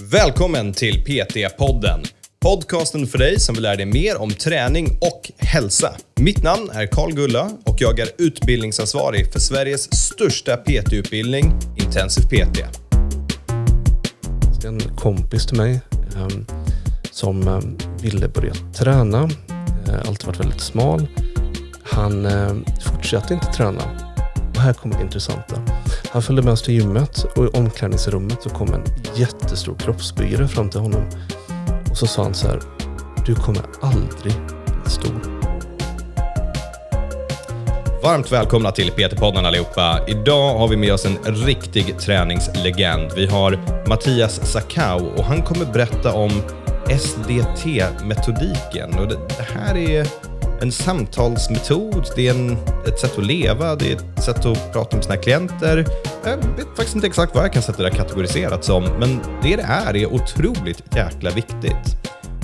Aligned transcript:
Välkommen 0.00 0.72
till 0.72 1.04
PT-podden. 1.04 2.04
Podcasten 2.40 3.06
för 3.06 3.18
dig 3.18 3.40
som 3.40 3.54
vill 3.54 3.62
lära 3.62 3.76
dig 3.76 3.86
mer 3.86 4.20
om 4.20 4.30
träning 4.30 4.98
och 5.00 5.30
hälsa. 5.38 5.92
Mitt 6.20 6.42
namn 6.42 6.70
är 6.72 6.86
Karl 6.86 7.12
Gulla 7.12 7.50
och 7.64 7.76
jag 7.78 7.98
är 7.98 8.08
utbildningsansvarig 8.18 9.32
för 9.32 9.40
Sveriges 9.40 9.94
största 9.94 10.56
PT-utbildning, 10.56 11.52
Intensiv 11.76 12.22
PT. 12.22 12.58
En 14.64 14.80
kompis 14.96 15.46
till 15.46 15.56
mig 15.56 15.80
ehm, 16.16 16.46
som 17.10 17.48
ehm, 17.48 17.78
ville 18.02 18.28
börja 18.28 18.54
träna, 18.74 19.30
eh, 19.88 20.08
alltid 20.08 20.26
varit 20.26 20.40
väldigt 20.40 20.60
smal. 20.60 21.06
Han 21.82 22.26
ehm, 22.26 22.64
fortsatte 22.80 23.34
inte 23.34 23.46
träna. 23.46 23.82
Och 24.54 24.60
här 24.60 24.72
kommer 24.72 24.96
det 24.96 25.02
intressanta. 25.02 25.62
Han 26.10 26.22
följde 26.22 26.42
med 26.42 26.52
oss 26.52 26.62
till 26.62 26.74
gymmet 26.74 27.24
och 27.36 27.44
i 27.44 27.48
omklädningsrummet 27.48 28.42
så 28.42 28.50
kom 28.50 28.74
en 28.74 28.84
jättestor 29.14 29.74
kroppsbyggare 29.74 30.48
fram 30.48 30.70
till 30.70 30.80
honom. 30.80 31.02
Och 31.90 31.96
så 31.96 32.06
sa 32.06 32.22
han 32.22 32.34
så 32.34 32.48
här. 32.48 32.60
Du 33.26 33.34
kommer 33.34 33.62
aldrig 33.80 34.08
bli 34.22 34.32
stor. 34.86 35.20
Varmt 38.02 38.32
välkomna 38.32 38.72
till 38.72 38.90
PT-podden 38.90 39.46
allihopa. 39.46 40.00
Idag 40.06 40.58
har 40.58 40.68
vi 40.68 40.76
med 40.76 40.92
oss 40.92 41.06
en 41.06 41.18
riktig 41.24 41.98
träningslegend. 41.98 43.12
Vi 43.16 43.26
har 43.26 43.58
Mattias 43.88 44.52
Sakau 44.52 45.06
och 45.16 45.24
han 45.24 45.42
kommer 45.42 45.72
berätta 45.72 46.12
om 46.12 46.30
SDT-metodiken. 46.98 48.98
Och 48.98 49.08
det, 49.08 49.18
det 49.38 49.46
här 49.54 49.76
är 49.76 50.27
en 50.60 50.72
samtalsmetod, 50.72 52.10
det 52.16 52.28
är 52.28 52.34
en, 52.34 52.56
ett 52.86 52.98
sätt 52.98 53.18
att 53.18 53.24
leva, 53.24 53.76
det 53.76 53.92
är 53.92 53.96
ett 53.96 54.24
sätt 54.24 54.46
att 54.46 54.72
prata 54.72 54.96
med 54.96 55.04
sina 55.04 55.16
klienter. 55.16 55.86
Jag 56.24 56.36
vet 56.36 56.66
faktiskt 56.66 56.94
inte 56.94 57.06
exakt 57.06 57.34
vad 57.34 57.44
jag 57.44 57.52
kan 57.52 57.62
sätta 57.62 57.82
det 57.82 57.90
kategoriserat 57.90 58.64
som, 58.64 58.84
men 58.84 59.20
det 59.42 59.56
det 59.56 59.62
är 59.62 59.96
är 59.96 60.06
otroligt 60.12 60.82
jäkla 60.96 61.30
viktigt. 61.30 61.96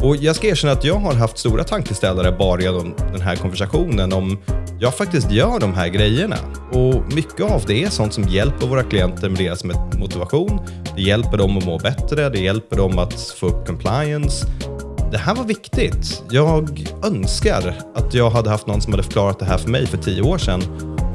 Och 0.02 0.16
jag 0.16 0.36
ska 0.36 0.46
erkänna 0.46 0.72
att 0.72 0.84
jag 0.84 0.94
har 0.94 1.14
haft 1.14 1.38
stora 1.38 1.64
tankeställare 1.64 2.32
bara 2.32 2.60
genom 2.60 2.94
den 3.12 3.20
här 3.20 3.36
konversationen 3.36 4.12
om 4.12 4.38
jag 4.80 4.94
faktiskt 4.94 5.30
gör 5.30 5.58
de 5.58 5.74
här 5.74 5.88
grejerna. 5.88 6.36
Och 6.72 7.14
mycket 7.14 7.40
av 7.40 7.62
det 7.66 7.84
är 7.84 7.90
sånt 7.90 8.14
som 8.14 8.24
hjälper 8.24 8.66
våra 8.66 8.82
klienter 8.82 9.28
med 9.28 9.38
deras 9.38 9.64
motivation. 9.98 10.60
Det 10.96 11.02
hjälper 11.02 11.36
dem 11.36 11.58
att 11.58 11.64
må 11.64 11.78
bättre, 11.78 12.28
det 12.28 12.38
hjälper 12.38 12.76
dem 12.76 12.98
att 12.98 13.20
få 13.20 13.46
upp 13.46 13.66
compliance. 13.66 14.46
Det 15.10 15.18
här 15.18 15.34
var 15.34 15.44
viktigt. 15.44 16.22
Jag 16.30 16.86
önskar 17.04 17.74
att 17.94 18.14
jag 18.14 18.30
hade 18.30 18.50
haft 18.50 18.66
någon 18.66 18.80
som 18.80 18.92
hade 18.92 19.02
förklarat 19.02 19.38
det 19.38 19.44
här 19.44 19.58
för 19.58 19.70
mig 19.70 19.86
för 19.86 19.98
tio 19.98 20.22
år 20.22 20.38
sedan. 20.38 20.60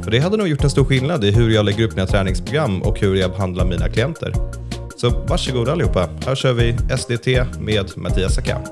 För 0.04 0.10
det 0.10 0.18
hade 0.18 0.36
nog 0.36 0.48
gjort 0.48 0.64
en 0.64 0.70
stor 0.70 0.84
skillnad 0.84 1.24
i 1.24 1.30
hur 1.30 1.50
jag 1.50 1.64
lägger 1.64 1.84
upp 1.84 1.94
mina 1.94 2.06
träningsprogram 2.06 2.82
och 2.82 3.00
hur 3.00 3.14
jag 3.14 3.30
behandlar 3.30 3.64
mina 3.64 3.88
klienter. 3.88 4.32
Så 4.96 5.10
varsågod 5.10 5.68
allihopa, 5.68 6.08
här 6.26 6.34
kör 6.34 6.52
vi 6.52 6.76
SDT 6.98 7.26
med 7.60 7.90
Mattias 7.96 8.34
Sakam. 8.34 8.62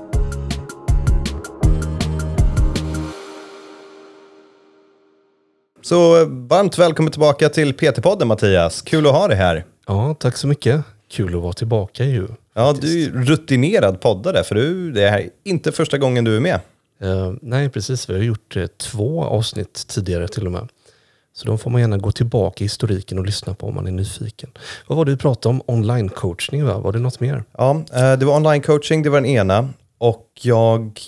Så 5.81 6.25
varmt 6.25 6.77
välkommen 6.77 7.11
tillbaka 7.11 7.49
till 7.49 7.73
PT-podden 7.73 8.25
Mattias. 8.25 8.81
Kul 8.81 9.07
att 9.07 9.13
ha 9.13 9.27
dig 9.27 9.37
här. 9.37 9.65
Ja, 9.87 10.15
tack 10.19 10.37
så 10.37 10.47
mycket. 10.47 10.81
Kul 11.11 11.35
att 11.35 11.41
vara 11.41 11.53
tillbaka 11.53 12.05
ju. 12.05 12.27
Ja, 12.53 12.75
du 12.81 12.87
är 12.91 12.97
ju 12.97 13.23
rutinerad 13.25 14.01
poddare 14.01 14.43
för 14.43 14.55
du, 14.55 14.91
det 14.91 15.03
är 15.03 15.29
inte 15.43 15.71
första 15.71 15.97
gången 15.97 16.23
du 16.23 16.35
är 16.35 16.39
med. 16.39 16.59
Uh, 17.03 17.33
nej, 17.41 17.69
precis. 17.69 18.09
Vi 18.09 18.13
har 18.13 18.21
gjort 18.21 18.57
uh, 18.57 18.65
två 18.65 19.23
avsnitt 19.23 19.87
tidigare 19.87 20.27
till 20.27 20.45
och 20.45 20.51
med. 20.51 20.67
Så 21.33 21.45
då 21.45 21.57
får 21.57 21.69
man 21.69 21.81
gärna 21.81 21.97
gå 21.97 22.11
tillbaka 22.11 22.63
i 22.63 22.65
historiken 22.65 23.19
och 23.19 23.25
lyssna 23.25 23.53
på 23.53 23.67
om 23.67 23.75
man 23.75 23.87
är 23.87 23.91
nyfiken. 23.91 24.49
Vad 24.87 24.97
var 24.97 25.05
det 25.05 25.11
du 25.11 25.17
pratade 25.17 25.55
om? 25.55 25.61
Online-coachning, 25.65 26.65
va? 26.65 26.77
Var 26.77 26.91
det 26.91 26.99
något 26.99 27.19
mer? 27.19 27.43
Ja, 27.57 27.83
uh, 27.95 28.19
det 28.19 28.25
var 28.25 28.39
online-coaching, 28.39 29.03
det 29.03 29.09
var 29.09 29.21
den 29.21 29.29
ena. 29.29 29.69
Och 29.97 30.27
jag 30.41 30.99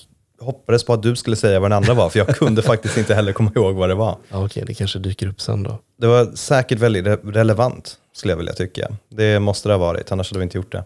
hoppades 0.42 0.84
på 0.84 0.94
att 0.94 1.04
du 1.04 1.16
skulle 1.16 1.36
säga 1.36 1.60
vad 1.60 1.72
den 1.72 1.78
andra 1.78 1.94
var, 1.94 2.10
för 2.10 2.20
jag 2.20 2.28
kunde 2.28 2.62
faktiskt 2.72 2.98
inte 2.98 3.16
heller 3.16 3.34
komma 3.34 3.52
ihåg 3.56 3.76
vad 3.76 3.90
det 3.90 3.96
var. 3.96 4.18
Ja, 4.30 4.38
Okej, 4.38 4.46
okay, 4.46 4.64
det 4.64 4.74
kanske 4.74 5.00
dyker 5.00 5.28
upp 5.28 5.42
sen 5.42 5.64
då. 5.64 5.80
Det 5.98 6.08
var 6.08 6.36
säkert 6.36 6.80
väldigt 6.80 7.06
re 7.06 7.18
relevant, 7.24 7.98
skulle 8.14 8.32
jag 8.32 8.38
vilja 8.38 8.54
tycka. 8.54 8.88
Det 9.10 9.40
måste 9.40 9.70
det 9.70 9.74
ha 9.74 9.80
varit, 9.80 10.12
annars 10.12 10.32
hade 10.32 10.40
vi 10.40 10.44
inte 10.44 10.58
gjort 10.58 10.72
det. 10.72 10.84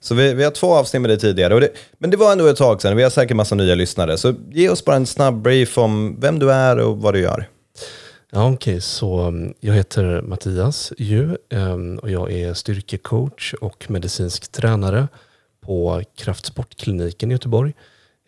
Så 0.00 0.14
vi, 0.14 0.34
vi 0.34 0.44
har 0.44 0.50
två 0.50 0.74
avsnitt 0.74 1.02
med 1.02 1.10
dig 1.10 1.18
tidigare, 1.18 1.60
det, 1.60 1.70
men 1.98 2.10
det 2.10 2.16
var 2.16 2.32
ändå 2.32 2.46
ett 2.46 2.56
tag 2.56 2.82
sedan. 2.82 2.96
Vi 2.96 3.02
har 3.02 3.10
säkert 3.10 3.36
massa 3.36 3.54
nya 3.54 3.74
lyssnare. 3.74 4.18
Så 4.18 4.34
ge 4.50 4.68
oss 4.68 4.84
bara 4.84 4.96
en 4.96 5.06
snabb 5.06 5.42
brief 5.42 5.78
om 5.78 6.20
vem 6.20 6.38
du 6.38 6.52
är 6.52 6.78
och 6.78 6.98
vad 6.98 7.14
du 7.14 7.20
gör. 7.20 7.48
Ja, 8.32 8.44
Okej, 8.44 8.54
okay. 8.54 8.80
så 8.80 9.26
um, 9.26 9.54
jag 9.60 9.74
heter 9.74 10.22
Mattias 10.22 10.92
Ju 10.98 11.36
um, 11.50 11.98
och 11.98 12.10
jag 12.10 12.32
är 12.32 12.54
styrkecoach 12.54 13.54
och 13.54 13.90
medicinsk 13.90 14.52
tränare 14.52 15.08
på 15.60 16.02
Kraftsportkliniken 16.16 17.30
i 17.30 17.34
Göteborg. 17.34 17.74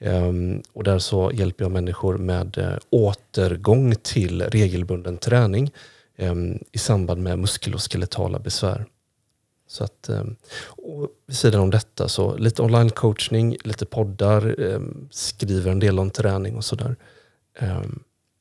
Um, 0.00 0.62
och 0.72 0.84
där 0.84 0.98
så 0.98 1.30
hjälper 1.34 1.64
jag 1.64 1.72
människor 1.72 2.18
med 2.18 2.58
uh, 2.58 2.78
återgång 2.90 3.94
till 3.94 4.42
regelbunden 4.42 5.18
träning 5.18 5.70
um, 6.18 6.58
i 6.72 6.78
samband 6.78 7.22
med 7.22 7.38
muskel 7.38 7.74
och 7.74 7.92
skeletala 7.92 8.38
besvär. 8.38 8.84
Så 9.68 9.84
att, 9.84 10.08
um, 10.08 10.36
och 10.66 11.08
vid 11.26 11.36
sidan 11.36 11.60
om 11.60 11.70
detta 11.70 12.08
så 12.08 12.36
lite 12.36 12.62
online 12.62 12.90
coachning, 12.90 13.56
lite 13.64 13.86
poddar, 13.86 14.56
skriver 15.10 15.70
en 15.70 15.78
del 15.78 15.98
om 15.98 16.10
träning 16.10 16.56
och 16.56 16.64
sådär. 16.64 16.96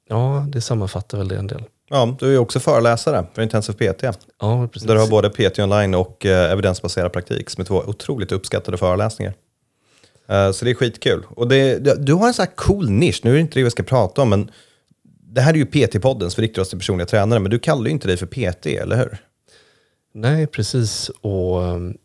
ja, 0.08 0.46
det 0.50 0.62
sammanfattar 0.62 1.18
väl 1.18 1.28
det 1.28 1.38
en 1.38 1.48
del. 1.48 1.64
Ja, 1.90 2.16
du 2.20 2.36
är 2.36 2.38
också 2.38 2.60
föreläsare 2.60 3.26
för 3.34 3.42
Intensiv 3.42 3.74
PT. 3.74 4.04
Ja, 4.40 4.68
precis. 4.74 4.88
Där 4.88 4.96
du 4.96 5.02
har 5.02 5.08
både 5.08 5.30
PT 5.30 5.60
online 5.60 5.96
och 5.96 6.26
uh, 6.26 6.32
evidensbaserad 6.32 7.14
praktik 7.14 7.50
som 7.50 7.62
är 7.62 7.66
två 7.66 7.84
otroligt 7.88 8.32
uppskattade 8.32 8.78
föreläsningar. 8.78 9.34
Eh, 10.28 10.52
så 10.52 10.66
det 10.66 10.72
är 10.72 10.76
skitkul. 10.76 11.26
Och 11.30 11.48
det, 11.48 11.80
du 12.06 12.14
har 12.14 12.28
en 12.28 12.34
sån 12.34 12.46
här 12.46 12.56
cool 12.56 12.90
nisch, 12.90 13.22
nu 13.24 13.30
är 13.30 13.34
det 13.36 13.42
inte 13.42 13.60
det 13.60 13.64
vi 13.64 13.70
ska 13.70 13.84
prata 13.84 14.22
om, 14.22 14.30
men 14.30 14.52
det 15.04 15.42
här 15.42 15.54
är 15.54 15.58
ju 15.58 15.66
PT-podden 15.66 16.30
som 16.30 16.42
riktar 16.42 16.62
oss 16.62 16.70
till 16.70 16.80
personliga 16.80 17.06
tränare, 17.06 17.40
men 17.40 17.52
du 17.52 17.60
kallar 17.60 17.86
ju 17.86 17.92
inte 17.92 18.08
dig 18.08 18.18
för 18.18 18.26
PT, 18.26 18.66
eller 18.66 18.98
hur? 18.98 19.18
Nej, 20.14 20.48
precis. 20.48 21.10
Och 21.22 21.64
ehm, 21.64 21.98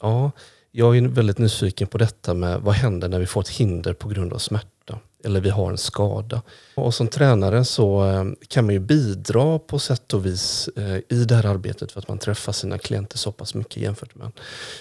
ja, 0.00 0.30
jag 0.70 0.96
är 0.96 1.02
väldigt 1.02 1.38
nyfiken 1.38 1.86
på 1.86 1.98
detta 1.98 2.34
med 2.34 2.60
vad 2.60 2.74
händer 2.74 3.08
när 3.08 3.18
vi 3.18 3.26
får 3.26 3.40
ett 3.40 3.48
hinder 3.48 3.94
på 3.94 4.08
grund 4.08 4.32
av 4.32 4.38
smärta 4.38 4.98
eller 5.24 5.40
vi 5.40 5.50
har 5.50 5.70
en 5.70 5.78
skada. 5.78 6.42
Och 6.74 6.94
som 6.94 7.08
tränare 7.08 7.64
så 7.64 8.00
ehm, 8.00 8.36
kan 8.48 8.64
man 8.64 8.74
ju 8.74 8.80
bidra 8.80 9.58
på 9.58 9.78
sätt 9.78 10.14
och 10.14 10.26
vis 10.26 10.68
eh, 10.76 10.96
i 11.08 11.24
det 11.24 11.34
här 11.34 11.46
arbetet 11.46 11.92
för 11.92 12.00
att 12.00 12.08
man 12.08 12.18
träffar 12.18 12.52
sina 12.52 12.78
klienter 12.78 13.18
så 13.18 13.32
pass 13.32 13.54
mycket 13.54 13.76
jämfört 13.76 14.14
med 14.14 14.26
en 14.26 14.32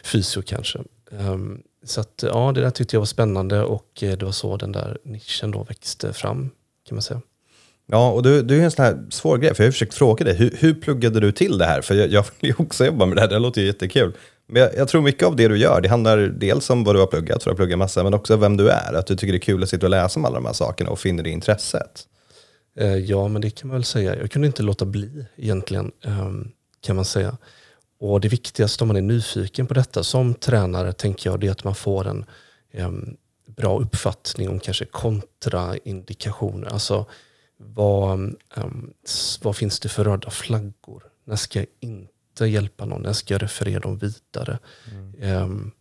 fysio 0.04 0.42
kanske. 0.42 0.80
Ehm, 1.12 1.62
så 1.84 2.02
att, 2.02 2.24
ja, 2.28 2.52
det 2.56 2.62
där 2.62 2.70
tyckte 2.70 2.96
jag 2.96 3.02
var 3.02 3.06
spännande 3.06 3.64
och 3.64 4.04
eh, 4.04 4.18
det 4.18 4.26
var 4.26 4.32
så 4.32 4.58
den 4.58 4.72
där 4.72 4.98
nischen 5.04 5.52
då 5.52 5.64
växte 5.64 6.14
fram 6.14 6.50
kan 6.88 6.96
man 6.96 7.02
säga. 7.02 7.22
Ja, 7.88 8.12
och 8.12 8.24
du, 8.24 8.42
du 8.42 8.60
är 8.60 8.64
en 8.64 8.72
sån 8.72 8.86
här 8.86 9.06
svår 9.10 9.38
grej, 9.38 9.56
för 9.56 9.64
jag 9.64 9.68
har 9.68 9.72
försökt 9.72 9.94
fråga 9.94 10.26
dig, 10.26 10.36
hur, 10.36 10.56
hur 10.60 10.74
pluggade 10.74 11.20
du 11.20 11.32
till 11.32 11.58
det 11.58 11.66
här? 11.66 11.82
För 11.82 11.96
jag, 11.96 12.10
jag 12.10 12.26
vill 12.40 12.50
ju 12.50 12.56
också 12.58 12.86
jobba 12.86 13.06
med 13.06 13.18
det 13.18 13.22
här, 13.22 13.28
det 13.28 13.40
låter 13.40 13.62
ju 13.62 13.68
jättekul. 13.68 14.14
Men 14.48 14.62
jag, 14.62 14.76
jag, 14.78 14.88
tror 14.88 15.02
mycket 15.02 15.28
av 15.28 15.36
det 15.36 15.48
du 15.48 15.58
gör, 15.58 15.82
det 15.82 15.90
handlar 15.90 16.18
dels 16.18 16.70
om 16.70 16.84
vad 16.84 16.96
du 16.96 17.00
har 17.00 17.08
pluggat, 17.08 17.44
för 17.44 17.50
du 17.50 17.54
har 17.54 17.58
pluggat 17.58 17.78
massa, 17.78 18.04
men 18.04 18.14
också 18.14 18.38
vem 18.38 18.58
du 18.58 18.70
är. 18.70 18.94
Att 18.94 19.08
du 19.08 19.16
tycker 19.16 19.34
det 19.34 19.38
är 19.38 19.40
kul 19.40 19.64
att 19.64 19.70
sitta 19.70 19.86
och 19.86 19.90
läsa 19.90 20.20
om 20.20 20.26
alla 20.26 20.36
de 20.36 20.46
här 20.46 20.54
sakerna 20.54 20.90
och 20.90 21.00
finner 21.00 21.24
det 21.24 21.30
intresset. 21.30 22.08
Eh, 22.78 22.96
ja, 22.96 23.28
men 23.28 23.42
det 23.42 23.50
kan 23.50 23.68
man 23.68 23.78
väl 23.78 23.84
säga. 23.84 24.16
Jag 24.16 24.32
kunde 24.32 24.48
inte 24.48 24.64
låta 24.64 24.86
bli 24.86 25.26
egentligen, 25.38 25.92
ehm, 26.06 26.52
kan 26.82 26.96
man 26.96 27.06
säga. 27.06 27.38
Och 28.02 28.22
det 28.22 28.28
viktigaste 28.28 28.84
om 28.84 28.88
man 28.88 28.98
är 28.98 29.02
nyfiken 29.02 29.68
på 29.68 29.74
detta 29.74 30.04
som 30.04 30.34
tränare 30.34 30.94
tänker 30.94 31.30
jag 31.30 31.40
det 31.40 31.48
är 31.48 31.52
att 31.52 31.64
man 31.64 31.76
får 31.76 32.08
en 32.08 32.26
um, 32.74 33.18
bra 33.46 33.80
uppfattning 33.80 34.50
om 34.50 34.60
kanske 34.60 34.86
kontraindikationer. 34.86 36.68
Alltså 36.68 37.06
vad, 37.58 38.20
um, 38.56 38.94
vad 39.42 39.56
finns 39.56 39.80
det 39.80 39.90
för 39.90 40.04
röda 40.04 40.30
flaggor? 40.30 41.04
När 41.26 41.36
ska 41.36 41.60
jag 41.60 41.68
inte 41.80 42.46
hjälpa 42.46 42.86
någon? 42.86 43.02
När 43.02 43.14
ska 43.14 43.34
jag 43.34 43.42
referera 43.42 43.80
dem 43.80 43.98
vidare? 43.98 44.60
Mm. 44.92 45.44
Um, 45.44 45.72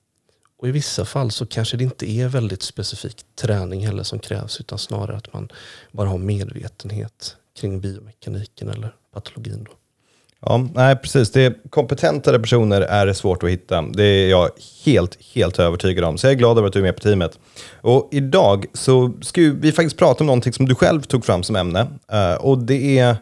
och 0.58 0.68
I 0.68 0.70
vissa 0.70 1.04
fall 1.04 1.30
så 1.30 1.46
kanske 1.46 1.76
det 1.76 1.84
inte 1.84 2.10
är 2.10 2.28
väldigt 2.28 2.62
specifik 2.62 3.24
träning 3.34 3.86
heller 3.86 4.02
som 4.02 4.18
krävs 4.18 4.60
utan 4.60 4.78
snarare 4.78 5.16
att 5.16 5.32
man 5.32 5.48
bara 5.92 6.08
har 6.08 6.18
medvetenhet 6.18 7.36
kring 7.56 7.80
biomekaniken 7.80 8.68
eller 8.68 8.94
patologin. 9.12 9.64
Då. 9.64 9.72
Ja, 10.46 10.68
nej, 10.74 10.96
precis. 10.96 11.30
Det 11.32 11.70
kompetentare 11.70 12.38
personer 12.38 12.80
är 12.80 13.06
det 13.06 13.14
svårt 13.14 13.42
att 13.42 13.50
hitta. 13.50 13.82
Det 13.82 14.04
är 14.04 14.30
jag 14.30 14.50
helt, 14.84 15.18
helt 15.34 15.58
övertygad 15.58 16.04
om. 16.04 16.18
Så 16.18 16.26
jag 16.26 16.32
är 16.32 16.36
glad 16.36 16.58
över 16.58 16.68
att 16.68 16.72
du 16.72 16.78
är 16.78 16.82
med 16.82 16.96
på 16.96 17.02
teamet. 17.02 17.38
Och 17.80 18.08
idag 18.12 18.66
så 18.72 19.12
ska 19.20 19.40
vi 19.40 19.72
faktiskt 19.72 19.96
prata 19.96 20.22
om 20.22 20.26
någonting 20.26 20.52
som 20.52 20.66
du 20.66 20.74
själv 20.74 21.02
tog 21.02 21.24
fram 21.24 21.42
som 21.42 21.56
ämne. 21.56 21.86
Eh, 22.12 22.34
och 22.34 22.58
det 22.58 22.98
är 22.98 23.16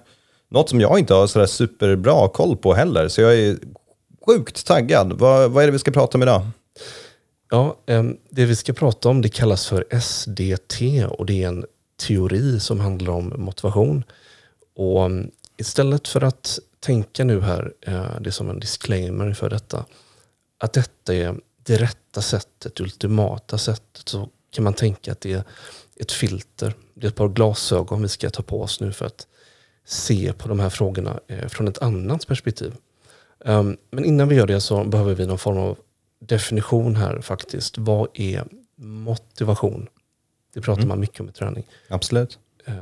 något 0.50 0.68
som 0.68 0.80
jag 0.80 0.98
inte 0.98 1.14
har 1.14 1.26
sådär 1.26 1.46
superbra 1.46 2.28
koll 2.28 2.56
på 2.56 2.74
heller. 2.74 3.08
Så 3.08 3.20
jag 3.20 3.38
är 3.38 3.56
sjukt 4.26 4.66
taggad. 4.66 5.12
Vad, 5.12 5.50
vad 5.50 5.62
är 5.62 5.66
det 5.68 5.72
vi 5.72 5.78
ska 5.78 5.90
prata 5.90 6.18
om 6.18 6.22
idag? 6.22 6.42
Ja, 7.50 7.76
det 8.30 8.44
vi 8.44 8.56
ska 8.56 8.72
prata 8.72 9.08
om 9.08 9.22
det 9.22 9.28
kallas 9.28 9.66
för 9.66 10.00
SDT 10.00 11.06
och 11.08 11.26
det 11.26 11.42
är 11.42 11.48
en 11.48 11.64
teori 12.06 12.60
som 12.60 12.80
handlar 12.80 13.12
om 13.12 13.32
motivation. 13.36 14.04
Och 14.76 15.10
istället 15.56 16.08
för 16.08 16.24
att 16.24 16.58
tänka 16.80 17.24
nu 17.24 17.40
här, 17.40 17.72
eh, 17.80 18.20
det 18.20 18.28
är 18.28 18.30
som 18.30 18.50
en 18.50 18.60
disclaimer 18.60 19.32
för 19.32 19.50
detta, 19.50 19.84
att 20.58 20.72
detta 20.72 21.14
är 21.14 21.34
det 21.62 21.76
rätta 21.76 22.22
sättet, 22.22 22.76
det 22.76 22.82
ultimata 22.82 23.58
sättet, 23.58 24.08
så 24.08 24.28
kan 24.50 24.64
man 24.64 24.74
tänka 24.74 25.12
att 25.12 25.20
det 25.20 25.32
är 25.32 25.44
ett 25.96 26.12
filter. 26.12 26.74
Det 26.94 27.06
är 27.06 27.08
ett 27.08 27.16
par 27.16 27.28
glasögon 27.28 28.02
vi 28.02 28.08
ska 28.08 28.30
ta 28.30 28.42
på 28.42 28.62
oss 28.62 28.80
nu 28.80 28.92
för 28.92 29.06
att 29.06 29.26
se 29.84 30.32
på 30.32 30.48
de 30.48 30.60
här 30.60 30.70
frågorna 30.70 31.20
eh, 31.26 31.48
från 31.48 31.68
ett 31.68 31.82
annat 31.82 32.26
perspektiv. 32.26 32.74
Um, 33.38 33.76
men 33.90 34.04
innan 34.04 34.28
vi 34.28 34.36
gör 34.36 34.46
det 34.46 34.60
så 34.60 34.84
behöver 34.84 35.14
vi 35.14 35.26
någon 35.26 35.38
form 35.38 35.58
av 35.58 35.78
definition 36.20 36.96
här 36.96 37.20
faktiskt. 37.20 37.78
Vad 37.78 38.08
är 38.14 38.44
motivation? 38.76 39.88
Det 40.54 40.60
pratar 40.60 40.82
mm. 40.82 40.88
man 40.88 41.00
mycket 41.00 41.20
om 41.20 41.28
i 41.28 41.32
träning. 41.32 41.66
Absolut. 41.88 42.38
Uh, 42.68 42.74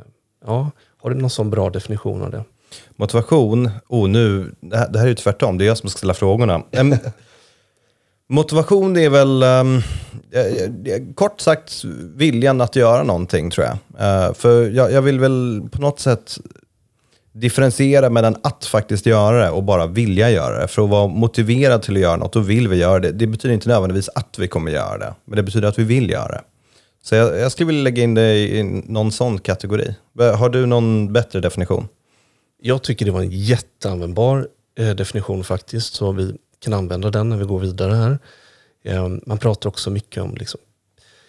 ja, 0.44 0.70
har 0.96 1.10
du 1.10 1.16
någon 1.16 1.30
sån 1.30 1.50
bra 1.50 1.70
definition 1.70 2.22
av 2.22 2.30
det? 2.30 2.44
Motivation, 2.96 3.70
oh 3.88 4.08
nu, 4.08 4.54
det 4.60 4.76
här, 4.76 4.88
det 4.88 4.98
här 4.98 5.06
är 5.06 5.08
ju 5.08 5.14
tvärtom, 5.14 5.58
det 5.58 5.64
är 5.64 5.66
jag 5.66 5.78
som 5.78 5.90
ska 5.90 5.98
ställa 5.98 6.14
frågorna. 6.14 6.62
Motivation 8.28 8.96
är 8.96 9.10
väl, 9.10 9.42
um, 9.42 9.82
kort 11.14 11.40
sagt, 11.40 11.84
viljan 12.14 12.60
att 12.60 12.76
göra 12.76 13.02
någonting 13.02 13.50
tror 13.50 13.66
jag. 13.66 13.74
Uh, 13.74 14.34
för 14.34 14.70
jag, 14.70 14.92
jag, 14.92 15.02
vill 15.02 15.20
väl 15.20 15.62
på 15.72 15.80
något 15.80 16.00
sätt 16.00 16.38
differentiera 17.32 18.10
mellan 18.10 18.36
att 18.42 18.64
faktiskt 18.64 19.06
göra 19.06 19.44
det 19.44 19.50
och 19.50 19.62
bara 19.62 19.86
vilja 19.86 20.30
göra 20.30 20.60
det. 20.60 20.68
För 20.68 20.84
att 20.84 20.90
vara 20.90 21.06
motiverad 21.06 21.82
till 21.82 21.94
att 21.94 22.00
göra 22.00 22.16
något, 22.16 22.32
då 22.32 22.40
vill 22.40 22.68
vi 22.68 22.76
göra 22.76 22.98
det. 22.98 23.12
Det 23.12 23.26
betyder 23.26 23.54
inte 23.54 23.68
nödvändigtvis 23.68 24.08
att 24.14 24.38
vi 24.38 24.48
kommer 24.48 24.70
göra 24.70 24.98
det, 24.98 25.14
men 25.24 25.36
det 25.36 25.42
betyder 25.42 25.68
att 25.68 25.78
vi 25.78 25.84
vill 25.84 26.10
göra 26.10 26.28
det. 26.28 26.40
Så 27.02 27.14
jag, 27.14 27.38
jag 27.38 27.52
skulle 27.52 27.66
vilja 27.66 27.82
lägga 27.82 28.02
in 28.02 28.14
det 28.14 28.34
i 28.36 28.62
någon 28.86 29.12
sån 29.12 29.38
kategori. 29.38 29.94
Har 30.18 30.48
du 30.48 30.66
någon 30.66 31.12
bättre 31.12 31.40
definition? 31.40 31.88
Jag 32.66 32.82
tycker 32.82 33.04
det 33.06 33.12
var 33.12 33.20
en 33.20 33.30
jätteanvändbar 33.30 34.48
eh, 34.78 34.94
definition 34.94 35.44
faktiskt, 35.44 35.94
så 35.94 36.12
vi 36.12 36.34
kan 36.58 36.72
använda 36.72 37.10
den 37.10 37.28
när 37.28 37.36
vi 37.36 37.44
går 37.44 37.60
vidare 37.60 37.94
här. 37.94 38.18
Ehm, 38.84 39.20
man 39.26 39.38
pratar 39.38 39.68
också 39.68 39.90
mycket 39.90 40.22
om 40.22 40.34
liksom, 40.34 40.60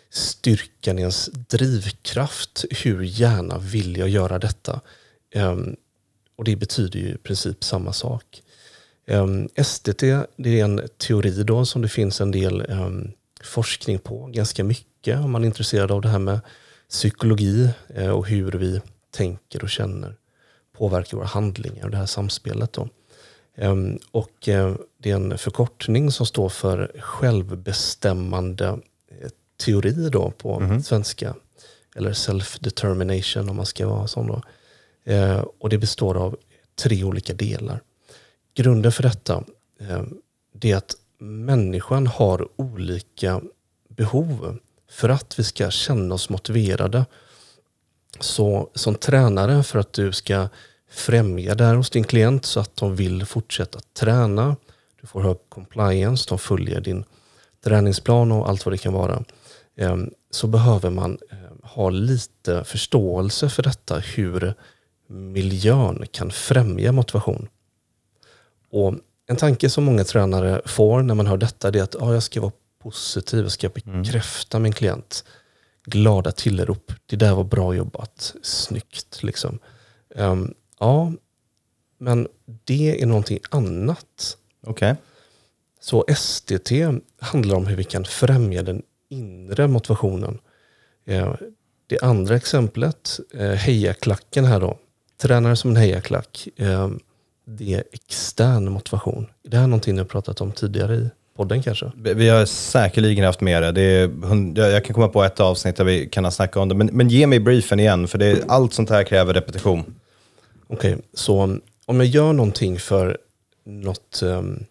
styrkan 0.09 0.99
i 0.99 1.01
ens 1.01 1.29
drivkraft. 1.33 2.65
Hur 2.83 3.03
gärna 3.03 3.57
vill 3.57 3.97
jag 3.97 4.09
göra 4.09 4.39
detta? 4.39 4.81
Ehm, 5.31 5.75
och 6.35 6.43
det 6.43 6.55
betyder 6.55 6.99
ju 6.99 7.09
i 7.09 7.17
princip 7.17 7.63
samma 7.63 7.93
sak. 7.93 8.41
Ehm, 9.07 9.49
SDT 9.55 10.01
det 10.37 10.59
är 10.59 10.63
en 10.63 10.81
teori 10.97 11.43
då 11.43 11.65
som 11.65 11.81
det 11.81 11.89
finns 11.89 12.21
en 12.21 12.31
del 12.31 12.65
forskning 13.41 13.99
på, 13.99 14.25
ganska 14.33 14.63
mycket 14.63 15.17
om 15.17 15.31
man 15.31 15.43
är 15.43 15.47
intresserad 15.47 15.91
av 15.91 16.01
det 16.01 16.09
här 16.09 16.19
med 16.19 16.39
psykologi 16.89 17.69
eh, 17.95 18.09
och 18.09 18.27
hur 18.27 18.51
vi 18.51 18.81
tänker 19.11 19.63
och 19.63 19.69
känner 19.69 20.15
påverkar 20.77 21.17
våra 21.17 21.27
handlingar 21.27 21.85
och 21.85 21.91
det 21.91 21.97
här 21.97 22.05
samspelet. 22.05 22.73
Då. 22.73 22.89
Ehm, 23.55 23.99
och 24.11 24.47
eh, 24.47 24.75
det 24.97 25.11
är 25.11 25.15
en 25.15 25.37
förkortning 25.37 26.11
som 26.11 26.25
står 26.25 26.49
för 26.49 26.91
självbestämmande 26.99 28.67
eh, 29.21 29.29
teori 29.65 30.09
då 30.09 30.31
på 30.31 30.59
mm. 30.59 30.83
svenska. 30.83 31.35
Eller 31.95 32.13
self-determination 32.13 33.49
om 33.49 33.55
man 33.55 33.65
ska 33.65 33.87
vara 33.87 34.07
sån. 34.07 34.27
Då. 34.27 34.41
Ehm, 35.05 35.45
och 35.59 35.69
det 35.69 35.77
består 35.77 36.17
av 36.17 36.37
tre 36.75 37.03
olika 37.03 37.33
delar. 37.33 37.81
Grunden 38.53 38.91
för 38.91 39.03
detta 39.03 39.43
ehm, 39.79 40.17
det 40.53 40.71
är 40.71 40.77
att 40.77 40.95
människan 41.19 42.07
har 42.07 42.47
olika 42.55 43.41
behov 43.89 44.59
för 44.89 45.09
att 45.09 45.39
vi 45.39 45.43
ska 45.43 45.69
känna 45.69 46.15
oss 46.15 46.29
motiverade 46.29 47.05
så 48.19 48.69
som 48.73 48.95
tränare 48.95 49.63
för 49.63 49.79
att 49.79 49.93
du 49.93 50.11
ska 50.11 50.49
främja 50.89 51.55
det 51.55 51.63
här 51.63 51.75
hos 51.75 51.89
din 51.89 52.03
klient 52.03 52.45
så 52.45 52.59
att 52.59 52.75
de 52.75 52.95
vill 52.95 53.25
fortsätta 53.25 53.79
träna. 53.99 54.55
Du 55.01 55.07
får 55.07 55.21
hög 55.21 55.37
compliance, 55.49 56.25
de 56.29 56.39
följer 56.39 56.81
din 56.81 57.03
träningsplan 57.63 58.31
och 58.31 58.49
allt 58.49 58.65
vad 58.65 58.73
det 58.73 58.77
kan 58.77 58.93
vara. 58.93 59.23
Ehm, 59.77 60.09
så 60.31 60.47
behöver 60.47 60.89
man 60.89 61.17
ehm, 61.31 61.61
ha 61.63 61.89
lite 61.89 62.63
förståelse 62.63 63.49
för 63.49 63.63
detta, 63.63 63.99
hur 63.99 64.53
miljön 65.07 66.05
kan 66.11 66.31
främja 66.31 66.91
motivation. 66.91 67.47
Och 68.71 68.93
en 69.27 69.35
tanke 69.35 69.69
som 69.69 69.83
många 69.83 70.03
tränare 70.03 70.61
får 70.65 71.01
när 71.01 71.15
man 71.15 71.27
hör 71.27 71.37
detta 71.37 71.67
är 71.67 71.81
att 71.81 71.95
ah, 71.95 72.13
jag 72.13 72.23
ska 72.23 72.41
vara 72.41 72.51
positiv, 72.83 73.43
jag 73.43 73.51
ska 73.51 73.69
bekräfta 73.69 74.57
mm. 74.57 74.63
min 74.63 74.73
klient 74.73 75.23
glada 75.87 76.31
tillrop. 76.31 76.91
Det 77.05 77.15
där 77.15 77.35
var 77.35 77.43
bra 77.43 77.75
jobbat, 77.75 78.35
snyggt. 78.41 79.23
Liksom. 79.23 79.59
Um, 80.09 80.53
ja, 80.79 81.13
men 81.97 82.27
det 82.63 83.01
är 83.01 83.05
någonting 83.05 83.39
annat. 83.49 84.37
Okay. 84.61 84.95
Så 85.79 86.05
SDT 86.17 86.71
handlar 87.19 87.55
om 87.55 87.67
hur 87.67 87.75
vi 87.75 87.83
kan 87.83 88.05
främja 88.05 88.63
den 88.63 88.81
inre 89.09 89.67
motivationen. 89.67 90.39
Uh, 91.09 91.35
det 91.87 91.99
andra 92.01 92.35
exemplet, 92.35 93.19
uh, 93.35 93.51
hejaklacken 93.51 94.45
här 94.45 94.59
då. 94.59 94.77
Tränare 95.17 95.55
som 95.55 95.69
en 95.69 95.77
hejaklack. 95.77 96.47
Uh, 96.61 96.89
det 97.45 97.73
är 97.73 97.83
extern 97.91 98.71
motivation. 98.71 99.27
Det 99.43 99.57
här 99.57 99.63
är 99.63 99.67
någonting 99.67 99.97
har 99.97 100.05
pratat 100.05 100.41
om 100.41 100.51
tidigare 100.51 100.95
i 100.95 101.09
podden 101.37 101.63
kanske? 101.63 101.91
Vi 101.95 102.29
har 102.29 102.45
säkerligen 102.45 103.25
haft 103.25 103.41
med 103.41 103.63
det. 103.63 103.71
det 103.71 103.81
är, 103.81 104.69
jag 104.69 104.85
kan 104.85 104.93
komma 104.93 105.07
på 105.07 105.23
ett 105.23 105.39
avsnitt 105.39 105.75
där 105.75 105.83
vi 105.83 106.09
kan 106.09 106.23
ha 106.23 106.31
snackat 106.31 106.57
om 106.57 106.69
det. 106.69 106.75
Men, 106.75 106.89
men 106.93 107.09
ge 107.09 107.27
mig 107.27 107.39
briefen 107.39 107.79
igen, 107.79 108.07
för 108.07 108.17
det, 108.17 108.43
allt 108.47 108.73
sånt 108.73 108.89
här 108.89 109.03
kräver 109.03 109.33
repetition. 109.33 109.95
Okej, 110.67 110.93
okay, 110.93 111.05
så 111.13 111.59
om 111.85 111.99
jag 111.99 112.05
gör 112.05 112.33
någonting 112.33 112.79
för 112.79 113.17
något 113.65 114.21
um, 114.23 114.65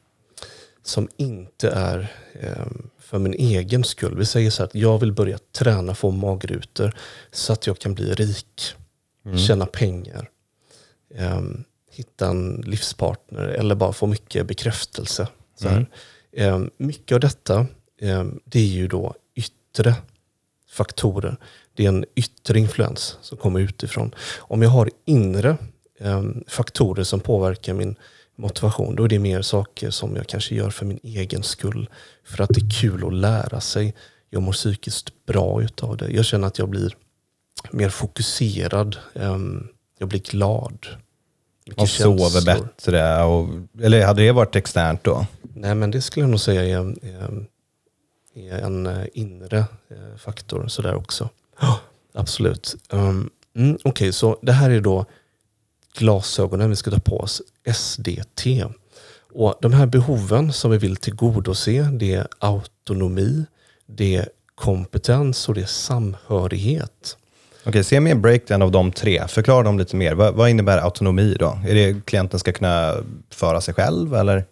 som 0.82 1.08
inte 1.16 1.70
är 1.70 2.12
um, 2.42 2.90
för 2.98 3.18
min 3.18 3.34
egen 3.34 3.84
skull. 3.84 4.16
Vi 4.18 4.26
säger 4.26 4.50
så 4.50 4.62
här 4.62 4.66
att 4.66 4.74
jag 4.74 4.98
vill 4.98 5.12
börja 5.12 5.38
träna, 5.52 5.94
få 5.94 6.10
magrutor 6.10 6.96
så 7.32 7.52
att 7.52 7.66
jag 7.66 7.78
kan 7.78 7.94
bli 7.94 8.14
rik, 8.14 8.62
mm. 9.26 9.38
tjäna 9.38 9.66
pengar, 9.66 10.28
um, 11.18 11.64
hitta 11.90 12.28
en 12.28 12.64
livspartner 12.66 13.42
eller 13.42 13.74
bara 13.74 13.92
få 13.92 14.06
mycket 14.06 14.46
bekräftelse. 14.46 15.28
Så 15.60 15.68
mm. 15.68 15.86
Ehm, 16.37 16.71
mycket 16.77 17.15
av 17.15 17.21
detta 17.21 17.67
ehm, 18.00 18.41
det 18.44 18.59
är 18.59 18.67
ju 18.67 18.88
då 18.88 19.15
yttre 19.35 19.94
faktorer. 20.71 21.37
Det 21.75 21.85
är 21.85 21.88
en 21.88 22.05
yttre 22.15 22.59
influens 22.59 23.19
som 23.21 23.38
kommer 23.38 23.61
utifrån. 23.61 24.15
Om 24.38 24.62
jag 24.62 24.71
har 24.71 24.91
inre 25.05 25.56
ehm, 26.00 26.44
faktorer 26.49 27.05
som 27.05 27.21
påverkar 27.21 27.75
min 27.75 27.97
motivation, 28.37 28.97
då 28.97 29.05
är 29.05 29.09
det 29.09 29.19
mer 29.19 29.43
saker 29.43 29.91
som 29.91 30.17
jag 30.17 30.27
kanske 30.27 30.55
gör 30.55 30.71
för 30.71 30.87
min 30.87 31.00
egen 31.03 31.43
skull. 31.43 31.88
För 32.25 32.43
att 32.43 32.50
det 32.50 32.61
är 32.61 32.81
kul 32.81 33.06
att 33.06 33.15
lära 33.15 33.61
sig. 33.61 33.94
Jag 34.31 34.43
mår 34.43 34.53
psykiskt 34.53 35.26
bra 35.26 35.62
utav 35.62 35.97
det. 35.97 36.09
Jag 36.09 36.25
känner 36.25 36.47
att 36.47 36.59
jag 36.59 36.69
blir 36.69 36.97
mer 37.71 37.88
fokuserad. 37.88 38.97
Jag 39.99 40.09
blir 40.09 40.21
glad. 40.21 40.87
Och 41.75 41.88
sover 41.88 42.44
bättre. 42.44 43.25
Och, 43.25 43.49
eller 43.82 44.06
hade 44.06 44.23
det 44.23 44.32
varit 44.32 44.56
externt 44.56 45.04
då? 45.04 45.26
Nej, 45.54 45.75
men 45.75 45.90
det 45.90 46.02
skulle 46.02 46.25
jag 46.25 46.30
nog 46.30 46.40
säga 46.40 46.62
är, 46.62 47.06
är, 47.06 47.46
är 48.35 48.58
en 48.58 48.87
eh, 48.87 49.06
inre 49.12 49.58
eh, 49.58 50.16
faktor 50.18 50.68
sådär 50.68 50.94
också. 50.94 51.28
Oh, 51.61 51.78
absolut. 52.14 52.76
Um, 52.90 53.30
mm, 53.56 53.75
Okej, 53.75 53.90
okay, 53.90 54.12
så 54.12 54.38
det 54.42 54.52
här 54.52 54.70
är 54.70 54.80
då 54.80 55.06
glasögonen 55.96 56.70
vi 56.70 56.76
ska 56.76 56.90
ta 56.90 56.99
på 56.99 57.20
oss, 57.20 57.42
SDT. 57.75 58.46
Och 59.32 59.54
De 59.61 59.73
här 59.73 59.87
behoven 59.87 60.52
som 60.52 60.70
vi 60.70 60.78
vill 60.78 60.96
tillgodose, 60.96 61.82
det 61.82 62.14
är 62.14 62.28
autonomi, 62.38 63.44
det 63.87 64.16
är 64.16 64.28
kompetens 64.54 65.49
och 65.49 65.54
det 65.54 65.61
är 65.61 65.66
samhörighet. 65.66 67.16
Okej, 67.68 67.85
se 67.85 68.00
mer 68.00 68.14
breakdown 68.14 68.62
av 68.62 68.70
de 68.70 68.92
tre. 68.92 69.28
Förklara 69.28 69.62
dem 69.62 69.78
lite 69.78 69.96
mer. 69.96 70.14
Vad, 70.14 70.35
vad 70.35 70.50
innebär 70.50 70.78
autonomi 70.78 71.37
då? 71.38 71.58
Är 71.66 71.75
det 71.75 72.06
klienten 72.06 72.40
ska 72.40 72.52
kunna 72.52 72.94
föra 73.30 73.61
sig 73.61 73.75
själv 73.75 74.14
eller? 74.14 74.44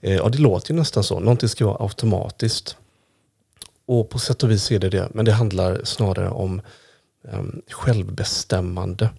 Eh, 0.00 0.14
ja, 0.14 0.28
det 0.28 0.38
låter 0.38 0.72
ju 0.72 0.78
nästan 0.78 1.04
så. 1.04 1.20
Någonting 1.20 1.48
ska 1.48 1.66
vara 1.66 1.82
automatiskt. 1.82 2.76
Och 3.86 4.10
på 4.10 4.18
sätt 4.18 4.42
och 4.42 4.50
vis 4.50 4.70
är 4.72 4.78
det 4.78 4.88
det. 4.88 5.08
Men 5.14 5.24
det 5.24 5.32
handlar 5.32 5.80
snarare 5.84 6.28
om 6.28 6.60
um, 7.22 7.62
självbestämmande. 7.70 9.10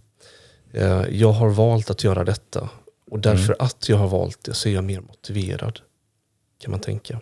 Uh, 0.76 1.06
jag 1.10 1.32
har 1.32 1.50
valt 1.50 1.90
att 1.90 2.04
göra 2.04 2.24
detta. 2.24 2.70
Och 3.12 3.20
därför 3.20 3.54
mm. 3.54 3.58
att 3.60 3.90
jag 3.90 3.98
har 3.98 4.08
valt 4.08 4.44
det 4.44 4.54
så 4.54 4.70
är 4.70 4.74
jag 4.74 4.84
mer 4.84 5.02
motiverad. 5.02 5.80
Kan 6.60 6.72
man 6.72 6.80
tänka. 6.80 7.20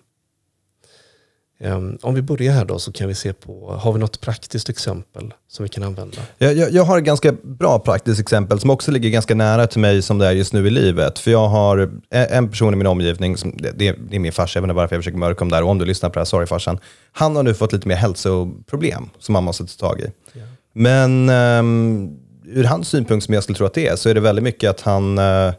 Ehm, 1.60 1.98
om 2.02 2.16
vi 2.16 2.22
börjar 2.22 2.54
här 2.54 2.66
då 2.66 2.80
så 2.80 2.92
kan 2.92 3.08
vi 3.08 3.16
se 3.16 3.34
på, 3.34 3.74
har 3.82 3.94
vi 3.94 4.00
något 4.00 4.22
praktiskt 4.22 4.70
exempel 4.70 5.34
som 5.48 5.64
vi 5.64 5.70
kan 5.70 5.84
använda? 5.84 6.18
Jag, 6.38 6.54
jag, 6.54 6.72
jag, 6.72 6.84
har 6.84 6.98
ett 6.98 7.04
ganska 7.04 7.32
bra 7.44 7.80
praktiskt 7.80 8.20
exempel 8.20 8.60
som 8.60 8.70
också 8.70 8.92
ligger 8.92 9.10
ganska 9.10 9.36
nära 9.36 9.68
till 9.68 9.80
mig 9.80 10.02
som 10.02 10.18
det 10.18 10.28
är 10.28 10.32
just 10.32 10.54
nu 10.54 10.68
i 10.68 10.70
livet. 10.70 11.20
För 11.20 11.32
jag 11.32 11.48
har 11.48 11.90
en 12.10 12.50
person 12.50 12.74
i 12.74 12.78
min 12.78 12.88
omgivning, 12.88 13.38
som, 13.38 13.58
det, 13.58 13.72
det 13.72 14.16
är 14.16 14.20
min 14.20 14.32
farsa, 14.32 14.58
jag 14.58 14.62
vet 14.62 14.70
inte 14.70 14.76
varför 14.76 14.96
jag 14.96 15.04
försöker 15.04 15.18
mörka 15.18 15.44
om 15.44 15.50
det 15.50 15.56
här. 15.56 15.64
Och 15.64 15.70
om 15.70 15.78
du 15.78 15.86
lyssnar 15.86 16.10
på 16.10 16.14
det 16.14 16.20
här, 16.20 16.26
sorry 16.26 16.46
farsan. 16.46 16.80
Han 17.12 17.36
har 17.36 17.44
nu 17.44 17.54
fått 17.54 17.74
lite 17.74 17.88
mer 17.88 17.96
hälsoproblem 17.96 19.10
som 19.20 19.36
han 19.36 19.44
måste 19.44 19.66
ta 19.66 19.88
tag 19.88 20.00
i. 20.00 20.12
Ja. 20.34 20.42
Men 20.74 21.30
um, 21.30 22.20
ur 22.46 22.64
hans 22.64 22.90
synpunkt, 22.90 23.26
som 23.26 23.34
jag 23.34 23.44
skulle 23.44 23.58
tro 23.58 23.66
att 23.66 23.74
det 23.74 23.88
är, 23.88 23.96
så 23.96 24.10
är 24.10 24.14
det 24.14 24.20
väldigt 24.20 24.44
mycket 24.44 24.70
att 24.70 24.82
han, 24.82 25.20
uh, 25.20 25.54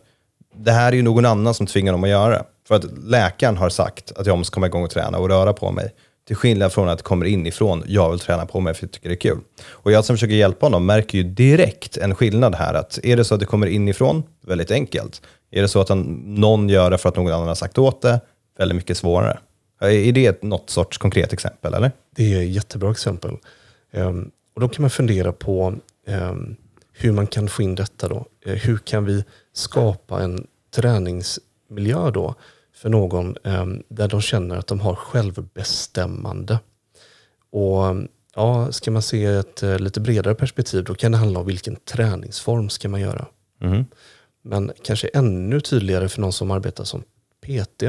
det 0.57 0.73
här 0.73 0.93
är 0.93 0.97
ju 0.97 1.03
någon 1.03 1.26
annan 1.26 1.55
som 1.55 1.67
tvingar 1.67 1.93
honom 1.93 2.05
att 2.05 2.11
göra 2.11 2.31
det. 2.31 2.45
För 2.69 2.75
att 2.75 2.85
läkaren 2.99 3.57
har 3.57 3.69
sagt 3.69 4.13
att 4.17 4.27
jag 4.27 4.39
måste 4.39 4.55
komma 4.55 4.67
igång 4.67 4.85
och 4.85 4.91
träna 4.91 5.19
och 5.19 5.29
röra 5.29 5.53
på 5.53 5.71
mig. 5.71 5.95
Till 6.27 6.37
skillnad 6.37 6.73
från 6.73 6.89
att 6.89 6.99
det 6.99 7.05
kommer 7.05 7.27
inifrån, 7.27 7.83
jag 7.87 8.11
vill 8.11 8.19
träna 8.19 8.47
på 8.47 8.61
mig 8.61 8.75
för 8.75 8.85
jag 8.85 8.93
tycker 8.93 9.09
det 9.09 9.15
är 9.15 9.21
kul. 9.21 9.39
Och 9.69 9.93
jag 9.93 10.05
som 10.05 10.17
försöker 10.17 10.35
hjälpa 10.35 10.67
honom 10.67 10.87
märker 10.87 11.19
ju 11.19 11.25
direkt 11.25 11.97
en 11.97 12.15
skillnad 12.15 12.55
här. 12.55 12.75
Att 12.75 12.99
är 13.03 13.17
det 13.17 13.25
så 13.25 13.35
att 13.35 13.41
det 13.41 13.47
kommer 13.47 13.67
inifrån, 13.67 14.23
väldigt 14.47 14.71
enkelt. 14.71 15.23
Är 15.51 15.63
det 15.63 15.69
så 15.69 15.81
att 15.81 15.89
han, 15.89 16.23
någon 16.27 16.69
gör 16.69 16.91
det 16.91 16.99
för 16.99 17.09
att 17.09 17.17
någon 17.17 17.33
annan 17.33 17.49
har 17.49 17.55
sagt 17.55 17.79
åt 17.79 18.03
det, 18.03 18.21
väldigt 18.59 18.77
mycket 18.77 18.97
svårare. 18.97 19.39
Är 19.81 20.13
det 20.13 20.43
något 20.43 20.71
sorts 20.71 20.99
konkret 20.99 21.33
exempel? 21.33 21.75
eller? 21.75 21.93
Det 22.17 22.35
är 22.35 22.43
ett 22.43 22.49
jättebra 22.49 22.91
exempel. 22.91 23.37
Um, 23.93 24.31
och 24.55 24.61
Då 24.61 24.69
kan 24.69 24.83
man 24.83 24.91
fundera 24.91 25.33
på 25.33 25.75
um, 26.07 26.57
hur 26.93 27.13
man 27.13 27.27
kan 27.27 27.49
få 27.49 27.63
in 27.63 27.75
detta. 27.75 28.09
då. 28.09 28.27
Uh, 28.47 28.55
hur 28.55 28.79
kan 28.79 29.05
vi 29.05 29.25
skapa 29.53 30.23
en 30.23 30.47
träningsmiljö 30.75 32.11
då 32.11 32.35
för 32.76 32.88
någon 32.88 33.37
um, 33.45 33.83
där 33.88 34.09
de 34.09 34.21
känner 34.21 34.56
att 34.56 34.66
de 34.66 34.80
har 34.80 34.95
självbestämmande. 34.95 36.59
Och 37.50 37.97
ja, 38.35 38.73
Ska 38.73 38.90
man 38.90 39.02
se 39.02 39.25
ett 39.25 39.62
uh, 39.62 39.78
lite 39.78 40.00
bredare 40.00 40.35
perspektiv 40.35 40.85
då 40.85 40.95
kan 40.95 41.12
det 41.12 41.18
handla 41.18 41.40
om 41.40 41.47
vilken 41.47 41.76
träningsform 41.76 42.68
ska 42.68 42.88
man 42.88 43.00
göra. 43.00 43.26
Mm. 43.61 43.85
Men 44.42 44.73
kanske 44.85 45.09
ännu 45.09 45.61
tydligare 45.61 46.09
för 46.09 46.21
någon 46.21 46.33
som 46.33 46.50
arbetar 46.50 46.85
som 46.85 47.02
PT. 47.40 47.83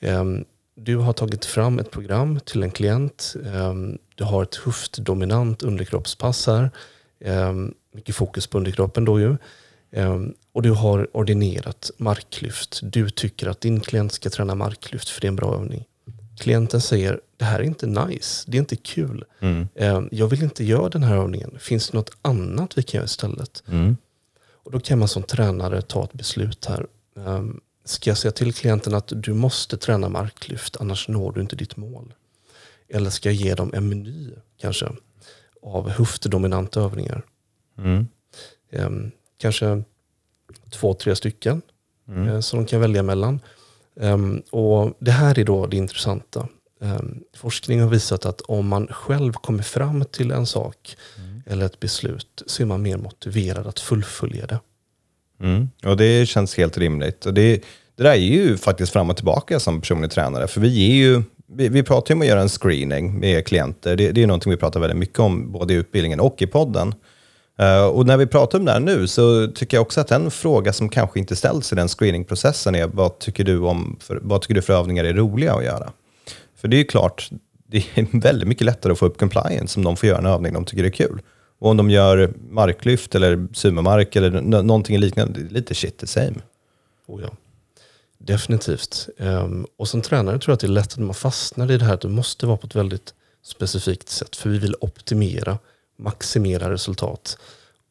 Um, 0.00 0.44
du 0.74 0.96
har 0.96 1.12
tagit 1.12 1.44
fram 1.44 1.78
ett 1.78 1.90
program 1.90 2.40
till 2.40 2.62
en 2.62 2.70
klient. 2.70 3.34
Du 4.14 4.24
har 4.24 4.42
ett 4.42 4.54
höftdominant 4.54 5.62
underkroppspass 5.62 6.46
här. 6.46 6.70
Mycket 7.94 8.14
fokus 8.14 8.46
på 8.46 8.58
underkroppen 8.58 9.04
då 9.04 9.20
ju. 9.20 9.36
Och 10.58 10.62
du 10.62 10.70
har 10.70 11.16
ordinerat 11.16 11.90
marklyft. 11.96 12.80
Du 12.82 13.10
tycker 13.10 13.48
att 13.48 13.60
din 13.60 13.80
klient 13.80 14.12
ska 14.12 14.30
träna 14.30 14.54
marklyft 14.54 15.08
för 15.08 15.20
det 15.20 15.26
är 15.26 15.28
en 15.28 15.36
bra 15.36 15.54
övning. 15.54 15.84
Klienten 16.38 16.80
säger, 16.80 17.20
det 17.36 17.44
här 17.44 17.60
är 17.60 17.62
inte 17.62 17.86
nice, 17.86 18.44
det 18.50 18.56
är 18.56 18.58
inte 18.58 18.76
kul. 18.76 19.24
Mm. 19.40 20.08
jag 20.12 20.28
vill 20.28 20.42
inte 20.42 20.64
göra 20.64 20.88
den 20.88 21.02
här 21.02 21.16
övningen. 21.16 21.56
Finns 21.58 21.90
det 21.90 21.96
något 21.96 22.10
annat 22.22 22.78
vi 22.78 22.82
kan 22.82 22.98
göra 22.98 23.04
istället? 23.04 23.62
Mm. 23.68 23.96
Och 24.50 24.72
då 24.72 24.80
kan 24.80 24.98
man 24.98 25.08
som 25.08 25.22
tränare 25.22 25.82
ta 25.82 26.04
ett 26.04 26.12
beslut 26.12 26.64
här. 26.64 26.86
Um, 27.14 27.60
ska 27.84 28.10
jag 28.10 28.18
säga 28.18 28.32
till 28.32 28.54
klienten 28.54 28.94
att 28.94 29.12
du 29.16 29.34
måste 29.34 29.76
träna 29.76 30.08
marklyft, 30.08 30.76
annars 30.80 31.08
når 31.08 31.32
du 31.32 31.40
inte 31.40 31.56
ditt 31.56 31.76
mål? 31.76 32.14
Eller 32.88 33.10
ska 33.10 33.28
jag 33.28 33.36
ge 33.36 33.54
dem 33.54 33.70
en 33.74 33.88
meny 33.88 34.30
kanske 34.60 34.88
av 35.62 35.88
höftdominanta 35.88 36.80
övningar? 36.80 37.22
Mm. 37.78 38.08
Um, 38.72 39.10
kanske 39.38 39.82
två, 40.70 40.94
tre 40.94 41.16
stycken 41.16 41.62
mm. 42.08 42.28
uh, 42.28 42.40
som 42.40 42.58
de 42.58 42.66
kan 42.66 42.80
välja 42.80 43.02
mellan. 43.02 43.40
Um, 43.94 44.42
och 44.50 44.96
Det 44.98 45.10
här 45.10 45.38
är 45.38 45.44
då 45.44 45.66
det 45.66 45.76
intressanta. 45.76 46.48
Um, 46.80 47.20
forskning 47.36 47.80
har 47.80 47.88
visat 47.88 48.26
att 48.26 48.40
om 48.40 48.68
man 48.68 48.86
själv 48.86 49.32
kommer 49.32 49.62
fram 49.62 50.04
till 50.04 50.30
en 50.30 50.46
sak 50.46 50.96
mm. 51.18 51.42
eller 51.46 51.66
ett 51.66 51.80
beslut 51.80 52.42
så 52.46 52.62
är 52.62 52.66
man 52.66 52.82
mer 52.82 52.96
motiverad 52.96 53.66
att 53.66 53.80
fullfölja 53.80 54.46
det. 54.46 54.60
Mm. 55.40 55.68
Och 55.84 55.96
det 55.96 56.28
känns 56.28 56.56
helt 56.56 56.78
rimligt. 56.78 57.26
Och 57.26 57.34
det, 57.34 57.62
det 57.96 58.02
där 58.02 58.10
är 58.10 58.16
ju 58.16 58.56
faktiskt 58.56 58.92
fram 58.92 59.10
och 59.10 59.16
tillbaka 59.16 59.60
som 59.60 59.80
personlig 59.80 60.10
tränare. 60.10 60.48
För 60.48 60.60
vi 60.60 60.68
ger 60.68 60.94
ju, 60.94 61.22
vi, 61.46 61.68
vi 61.68 61.82
pratar 61.82 62.14
ju 62.14 62.16
om 62.16 62.20
att 62.20 62.28
göra 62.28 62.42
en 62.42 62.48
screening 62.48 63.20
med 63.20 63.46
klienter. 63.46 63.96
Det, 63.96 64.12
det 64.12 64.22
är 64.22 64.26
någonting 64.26 64.50
vi 64.50 64.56
pratar 64.56 64.80
väldigt 64.80 64.98
mycket 64.98 65.18
om, 65.18 65.52
både 65.52 65.74
i 65.74 65.76
utbildningen 65.76 66.20
och 66.20 66.42
i 66.42 66.46
podden. 66.46 66.94
Eh, 67.58 67.86
och 67.86 68.06
när 68.06 68.16
vi 68.16 68.26
pratar 68.26 68.58
om 68.58 68.64
det 68.64 68.72
här 68.72 68.80
nu 68.80 69.06
så 69.06 69.46
tycker 69.46 69.76
jag 69.76 69.82
också 69.82 70.00
att 70.00 70.10
en 70.10 70.30
fråga 70.30 70.72
som 70.72 70.88
kanske 70.88 71.18
inte 71.18 71.36
ställs 71.36 71.72
i 71.72 71.76
den 71.76 71.88
screeningprocessen 71.88 72.74
är 72.74 72.86
vad 72.86 73.18
tycker 73.18 73.44
du, 73.44 73.58
om 73.58 73.96
för, 74.00 74.20
vad 74.22 74.42
tycker 74.42 74.54
du 74.54 74.62
för 74.62 74.72
övningar 74.72 75.04
är 75.04 75.14
roliga 75.14 75.54
att 75.54 75.64
göra? 75.64 75.92
För 76.56 76.68
det 76.68 76.76
är 76.76 76.78
ju 76.78 76.84
klart, 76.84 77.30
det 77.66 77.78
är 77.94 78.20
väldigt 78.20 78.48
mycket 78.48 78.64
lättare 78.64 78.92
att 78.92 78.98
få 78.98 79.06
upp 79.06 79.18
compliance 79.18 79.80
om 79.80 79.84
de 79.84 79.96
får 79.96 80.08
göra 80.08 80.18
en 80.18 80.26
övning 80.26 80.52
de 80.52 80.64
tycker 80.64 80.84
är 80.84 80.90
kul. 80.90 81.20
Och 81.60 81.70
om 81.70 81.76
de 81.76 81.90
gör 81.90 82.32
marklyft 82.50 83.14
eller 83.14 83.48
sumomark 83.52 84.16
eller 84.16 84.30
någonting 84.40 84.98
liknande, 84.98 85.40
lite 85.40 85.74
shit 85.74 85.98
the 85.98 86.06
same. 86.06 86.34
Oh 87.06 87.22
ja. 87.22 87.30
Definitivt. 88.18 89.08
Um, 89.18 89.66
och 89.76 89.88
som 89.88 90.02
tränare 90.02 90.38
tror 90.38 90.52
jag 90.52 90.54
att 90.54 90.60
det 90.60 90.66
är 90.66 90.68
lätt 90.68 90.92
att 90.92 90.98
man 90.98 91.14
fastnar 91.14 91.70
i 91.70 91.78
det 91.78 91.84
här 91.84 91.94
att 91.94 92.00
det 92.00 92.08
måste 92.08 92.46
vara 92.46 92.56
på 92.56 92.66
ett 92.66 92.74
väldigt 92.74 93.14
specifikt 93.42 94.08
sätt. 94.08 94.36
För 94.36 94.50
vi 94.50 94.58
vill 94.58 94.74
optimera, 94.80 95.58
maximera 95.98 96.72
resultat. 96.72 97.38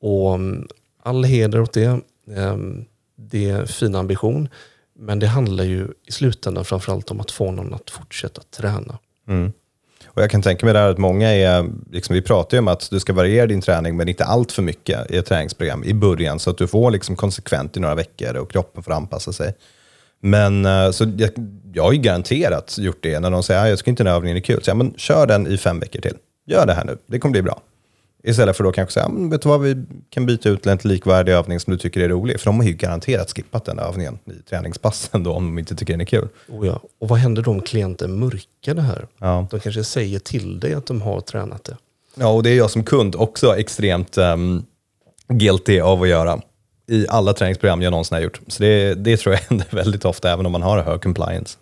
Och 0.01 0.35
mm, 0.35 0.67
all 1.03 1.23
heder 1.23 1.61
åt 1.61 1.73
det. 1.73 1.99
Ehm, 2.35 2.85
det 3.15 3.49
är 3.49 3.59
en 3.59 3.67
fin 3.67 3.95
ambition. 3.95 4.49
Men 4.99 5.19
det 5.19 5.27
handlar 5.27 5.63
ju 5.63 5.87
i 6.05 6.11
slutändan 6.11 6.65
framförallt 6.65 7.11
om 7.11 7.19
att 7.19 7.31
få 7.31 7.51
någon 7.51 7.73
att 7.73 7.89
fortsätta 7.89 8.41
träna. 8.41 8.97
Mm. 9.27 9.51
Och 10.07 10.21
jag 10.21 10.31
kan 10.31 10.41
tänka 10.41 10.65
mig 10.65 10.73
där 10.73 10.89
att 10.89 10.97
många 10.97 11.33
är, 11.33 11.69
liksom, 11.91 12.13
vi 12.13 12.21
pratar 12.21 12.57
ju 12.57 12.59
om 12.59 12.67
att 12.67 12.89
du 12.89 12.99
ska 12.99 13.13
variera 13.13 13.45
din 13.45 13.61
träning, 13.61 13.97
men 13.97 14.09
inte 14.09 14.25
allt 14.25 14.51
för 14.51 14.61
mycket 14.61 15.11
i 15.11 15.17
ett 15.17 15.25
träningsprogram 15.25 15.83
i 15.83 15.93
början, 15.93 16.39
så 16.39 16.49
att 16.49 16.57
du 16.57 16.67
får 16.67 16.91
liksom 16.91 17.15
konsekvent 17.15 17.77
i 17.77 17.79
några 17.79 17.95
veckor 17.95 18.35
och 18.35 18.51
kroppen 18.51 18.83
får 18.83 18.91
anpassa 18.91 19.33
sig. 19.33 19.55
Men 20.19 20.65
eh, 20.65 20.91
så 20.91 21.03
jag, 21.17 21.29
jag 21.73 21.83
har 21.83 21.91
ju 21.91 21.99
garanterat 21.99 22.77
gjort 22.77 22.97
det 23.01 23.19
när 23.19 23.31
de 23.31 23.43
säger 23.43 23.63
att 23.63 23.69
jag 23.69 23.79
ska 23.79 23.89
inte 23.89 24.03
den 24.03 24.13
övningen 24.13 24.37
är 24.37 24.41
kul. 24.41 24.63
Så 24.63 24.69
jag, 24.69 24.77
men 24.77 24.93
kör 24.97 25.27
den 25.27 25.47
i 25.47 25.57
fem 25.57 25.79
veckor 25.79 26.01
till. 26.01 26.15
Gör 26.45 26.65
det 26.65 26.73
här 26.73 26.85
nu, 26.85 26.97
det 27.07 27.19
kommer 27.19 27.31
bli 27.31 27.41
bra. 27.41 27.61
Istället 28.27 28.57
för 28.57 28.63
då 28.63 28.71
kanske 28.71 28.93
säga, 28.93 29.09
vet 29.09 29.41
du 29.41 29.49
vad, 29.49 29.61
vi 29.61 29.83
kan 30.09 30.25
byta 30.25 30.49
ut 30.49 30.65
en 30.65 30.79
likvärdig 30.83 31.33
övning 31.33 31.59
som 31.59 31.71
du 31.73 31.79
tycker 31.79 32.01
är 32.01 32.09
rolig. 32.09 32.39
För 32.39 32.45
de 32.45 32.59
har 32.59 32.67
ju 32.67 32.73
garanterat 32.73 33.31
skippat 33.35 33.65
den 33.65 33.79
övningen 33.79 34.19
i 34.25 34.49
träningspassen 34.49 35.23
då, 35.23 35.33
om 35.33 35.45
de 35.45 35.59
inte 35.59 35.75
tycker 35.75 35.93
den 35.93 36.01
är 36.01 36.05
kul. 36.05 36.27
Oh 36.47 36.67
ja. 36.67 36.81
Och 36.99 37.07
vad 37.07 37.19
händer 37.19 37.41
då 37.41 37.51
om 37.51 37.61
klienten 37.61 38.19
mörkar 38.19 38.73
det 38.73 38.81
här? 38.81 39.07
Ja. 39.17 39.47
De 39.51 39.59
kanske 39.59 39.83
säger 39.83 40.19
till 40.19 40.59
dig 40.59 40.73
att 40.73 40.85
de 40.85 41.01
har 41.01 41.21
tränat 41.21 41.63
det. 41.63 41.77
Ja, 42.15 42.27
och 42.27 42.43
det 42.43 42.49
är 42.49 42.55
jag 42.55 42.71
som 42.71 42.83
kund 42.83 43.15
också 43.15 43.57
extremt 43.57 44.17
um, 44.17 44.65
guilty 45.27 45.79
av 45.79 46.01
att 46.01 46.09
göra 46.09 46.41
i 46.87 47.05
alla 47.09 47.33
träningsprogram 47.33 47.81
jag 47.81 47.91
någonsin 47.91 48.15
har 48.15 48.21
gjort. 48.21 48.41
Så 48.47 48.63
det, 48.63 48.93
det 48.93 49.17
tror 49.17 49.35
jag 49.35 49.41
händer 49.49 49.67
väldigt 49.69 50.05
ofta, 50.05 50.31
även 50.31 50.45
om 50.45 50.51
man 50.51 50.61
har 50.61 50.83
hög 50.83 51.01
compliance. 51.01 51.57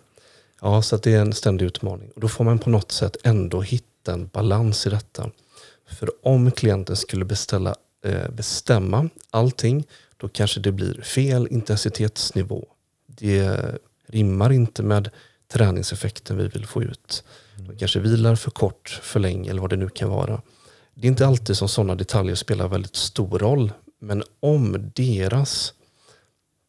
Ja, 0.60 0.82
så 0.82 0.96
det 0.96 1.14
är 1.14 1.20
en 1.20 1.32
ständig 1.32 1.66
utmaning. 1.66 2.10
Och 2.14 2.20
då 2.20 2.28
får 2.28 2.44
man 2.44 2.58
på 2.58 2.70
något 2.70 2.92
sätt 2.92 3.16
ändå 3.24 3.60
hitta 3.60 4.12
en 4.12 4.26
balans 4.26 4.86
i 4.86 4.90
detta. 4.90 5.30
För 5.86 6.10
om 6.22 6.50
klienten 6.50 6.96
skulle 6.96 7.24
beställa, 7.24 7.74
eh, 8.04 8.30
bestämma 8.30 9.08
allting, 9.30 9.86
då 10.16 10.28
kanske 10.28 10.60
det 10.60 10.72
blir 10.72 11.02
fel 11.02 11.48
intensitetsnivå. 11.50 12.66
Det 13.06 13.60
rimmar 14.06 14.52
inte 14.52 14.82
med 14.82 15.10
träningseffekten 15.48 16.36
vi 16.36 16.48
vill 16.48 16.66
få 16.66 16.82
ut. 16.82 17.24
De 17.56 17.78
kanske 17.78 18.00
vilar 18.00 18.36
för 18.36 18.50
kort, 18.50 19.00
för 19.02 19.20
länge 19.20 19.50
eller 19.50 19.60
vad 19.60 19.70
det 19.70 19.76
nu 19.76 19.88
kan 19.88 20.10
vara. 20.10 20.42
Det 20.94 21.06
är 21.06 21.10
inte 21.10 21.26
alltid 21.26 21.56
som 21.56 21.68
sådana 21.68 21.94
detaljer 21.94 22.34
spelar 22.34 22.68
väldigt 22.68 22.96
stor 22.96 23.38
roll, 23.38 23.72
men 23.98 24.22
om 24.40 24.90
deras 24.94 25.74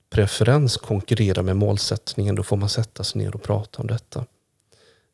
preferens 0.09 0.77
konkurrerar 0.77 1.43
med 1.43 1.57
målsättningen, 1.57 2.36
då 2.36 2.43
får 2.43 2.57
man 2.57 2.69
sätta 2.69 3.03
sig 3.03 3.21
ner 3.21 3.36
och 3.36 3.43
prata 3.43 3.81
om 3.81 3.88
detta. 3.88 4.25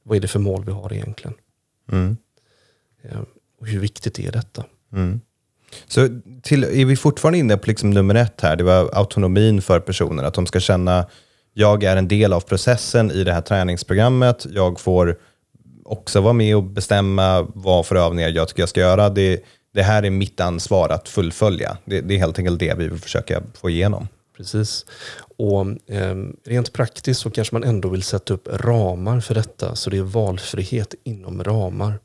Vad 0.04 0.18
är 0.18 0.22
det 0.22 0.28
för 0.28 0.40
mål 0.40 0.66
vi 0.66 0.72
har 0.72 0.94
egentligen? 0.94 1.34
Mm. 1.92 2.18
Och 3.64 3.70
hur 3.70 3.80
viktigt 3.80 4.20
är 4.20 4.32
detta? 4.32 4.64
Mm. 4.94 5.22
Så 5.88 6.08
till, 6.42 6.64
är 6.64 6.86
vi 6.86 6.96
fortfarande 6.96 7.40
inne 7.40 7.58
på 7.58 7.68
liksom 7.68 7.90
nummer 7.90 8.16
ett 8.16 8.42
här, 8.42 8.56
det 8.56 8.64
var 8.64 8.90
autonomin 8.94 9.62
för 9.62 9.80
personer, 9.80 10.24
att 10.24 10.34
de 10.34 10.46
ska 10.46 10.60
känna 10.60 11.06
jag 11.54 11.84
är 11.84 11.96
en 11.96 12.08
del 12.08 12.34
av 12.34 12.40
processen 12.40 13.12
i 13.12 13.24
det 13.24 13.34
här 13.34 13.42
träningsprogrammet, 13.42 14.46
jag 14.50 14.80
får 14.80 15.18
också 15.86 16.22
vara 16.22 16.34
med 16.34 16.56
och 16.56 16.64
bestämma 16.64 17.48
vad 17.54 17.86
för 17.86 17.96
övningar 17.96 18.30
jag 18.30 18.48
tycker 18.48 18.62
jag 18.62 18.70
ska 18.70 18.80
göra. 18.80 19.10
Det, 19.10 19.44
det 19.74 19.84
här 19.84 20.04
är 20.04 20.10
mitt 20.10 20.40
ansvar 20.40 20.90
att 20.90 21.10
fullfölja. 21.10 21.78
Det, 21.86 22.02
det, 22.02 22.14
är 22.14 22.18
helt 22.18 22.40
enkelt 22.40 22.60
det 22.60 22.78
vi 22.78 22.88
vill 22.88 23.00
försöka 23.00 23.44
få 23.54 23.70
igenom. 23.70 24.08
Precis. 24.38 24.86
Och 25.38 25.62
eh, 25.94 26.16
Rent 26.46 26.74
praktiskt 26.74 27.22
så 27.22 27.32
kanske 27.32 27.56
man 27.56 27.64
ändå 27.64 27.90
vill 27.90 28.04
sätta 28.04 28.34
upp 28.34 28.48
ramar 28.52 29.20
för 29.20 29.36
detta, 29.36 29.76
så 29.76 29.90
det 29.90 29.98
är 29.98 30.02
valfrihet 30.02 30.96
inom 31.04 31.44
ramar. 31.44 32.00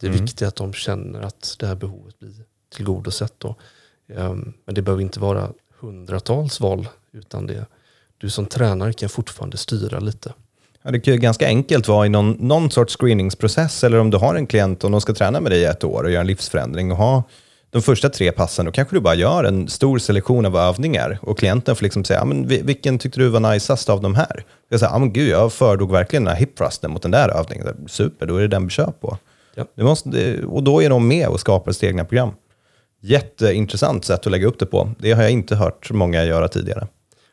Det 0.00 0.06
är 0.06 0.10
mm. 0.10 0.22
viktigt 0.22 0.48
att 0.48 0.56
de 0.56 0.72
känner 0.72 1.20
att 1.20 1.56
det 1.58 1.66
här 1.66 1.74
behovet 1.74 2.18
blir 2.18 2.32
tillgodosett. 2.76 3.34
Då. 3.38 3.54
Um, 4.16 4.52
men 4.64 4.74
det 4.74 4.82
behöver 4.82 5.02
inte 5.02 5.20
vara 5.20 5.52
hundratals 5.80 6.60
val, 6.60 6.88
utan 7.12 7.46
det, 7.46 7.66
du 8.18 8.30
som 8.30 8.46
tränare 8.46 8.92
kan 8.92 9.08
fortfarande 9.08 9.56
styra 9.56 10.00
lite. 10.00 10.32
Ja, 10.82 10.90
det 10.90 11.00
kan 11.00 11.14
ju 11.14 11.20
ganska 11.20 11.46
enkelt 11.46 11.88
vara 11.88 12.06
i 12.06 12.08
någon, 12.08 12.30
någon 12.30 12.70
sorts 12.70 12.96
screeningsprocess, 12.96 13.84
eller 13.84 13.98
om 13.98 14.10
du 14.10 14.16
har 14.16 14.34
en 14.34 14.46
klient 14.46 14.84
och 14.84 14.90
de 14.90 15.00
ska 15.00 15.14
träna 15.14 15.40
med 15.40 15.52
dig 15.52 15.60
i 15.60 15.64
ett 15.64 15.84
år 15.84 16.04
och 16.04 16.10
göra 16.10 16.20
en 16.20 16.26
livsförändring 16.26 16.92
och 16.92 16.96
ha 16.96 17.22
de 17.70 17.82
första 17.82 18.08
tre 18.08 18.32
passen, 18.32 18.64
då 18.66 18.72
kanske 18.72 18.96
du 18.96 19.00
bara 19.00 19.14
gör 19.14 19.44
en 19.44 19.68
stor 19.68 19.98
selektion 19.98 20.46
av 20.46 20.56
övningar 20.56 21.18
och 21.22 21.38
klienten 21.38 21.76
får 21.76 21.82
liksom 21.82 22.04
säga, 22.04 22.24
men 22.24 22.46
vilken 22.46 22.98
tyckte 22.98 23.20
du 23.20 23.28
var 23.28 23.40
najsast 23.40 23.88
av 23.88 24.00
de 24.00 24.14
här? 24.14 24.44
Jag 24.68 24.80
säger, 24.80 24.98
men 24.98 25.12
gud, 25.12 25.28
jag 25.28 25.52
föredrog 25.52 25.92
verkligen 25.92 26.24
den 26.24 26.34
här 26.34 26.40
hip 26.40 26.82
mot 26.88 27.02
den 27.02 27.10
där 27.10 27.28
övningen. 27.28 27.88
Super, 27.88 28.26
då 28.26 28.36
är 28.36 28.40
det 28.40 28.48
den 28.48 28.64
vi 28.64 28.70
kör 28.70 28.92
på. 29.00 29.18
Ja. 29.74 29.84
Måste, 29.84 30.44
och 30.44 30.62
då 30.62 30.82
är 30.82 30.90
de 30.90 31.08
med 31.08 31.28
och 31.28 31.40
skapar 31.40 31.72
sitt 31.72 31.84
egna 31.84 32.04
program. 32.04 32.30
Jätteintressant 33.00 34.04
sätt 34.04 34.26
att 34.26 34.32
lägga 34.32 34.46
upp 34.46 34.58
det 34.58 34.66
på. 34.66 34.90
Det 34.98 35.12
har 35.12 35.22
jag 35.22 35.32
inte 35.32 35.56
hört 35.56 35.90
många 35.90 36.24
göra 36.24 36.48
tidigare. 36.48 36.86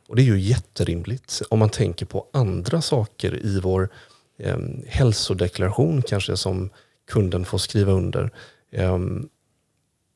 Och 0.07 0.15
det 0.15 0.21
är 0.21 0.25
ju 0.25 0.39
jätterimligt 0.39 1.41
om 1.49 1.59
man 1.59 1.69
tänker 1.69 2.05
på 2.05 2.25
andra 2.33 2.81
saker 2.81 3.45
i 3.45 3.59
vår 3.59 3.89
eh, 4.39 4.57
hälsodeklaration 4.87 6.01
kanske 6.01 6.37
som 6.37 6.69
kunden 7.11 7.45
får 7.45 7.57
skriva 7.57 7.91
under. 7.91 8.31
Eh, 8.71 8.99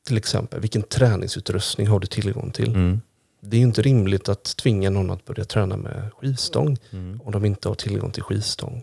till 0.06 0.16
exempel, 0.16 0.60
vilken 0.60 0.82
träningsutrustning 0.82 1.86
har 1.86 2.00
du 2.00 2.06
tillgång 2.06 2.50
till? 2.50 2.68
Mm. 2.68 3.00
Det 3.40 3.56
är 3.56 3.58
ju 3.58 3.66
inte 3.66 3.82
rimligt 3.82 4.28
att 4.28 4.56
tvinga 4.56 4.90
någon 4.90 5.10
att 5.10 5.24
börja 5.24 5.44
träna 5.44 5.76
med 5.76 6.10
skivstång 6.20 6.76
Mm. 6.90 7.20
om 7.24 7.32
de 7.32 7.44
inte 7.44 7.68
har 7.68 7.74
tillgång 7.74 8.10
till 8.10 8.22
skivstång. 8.22 8.82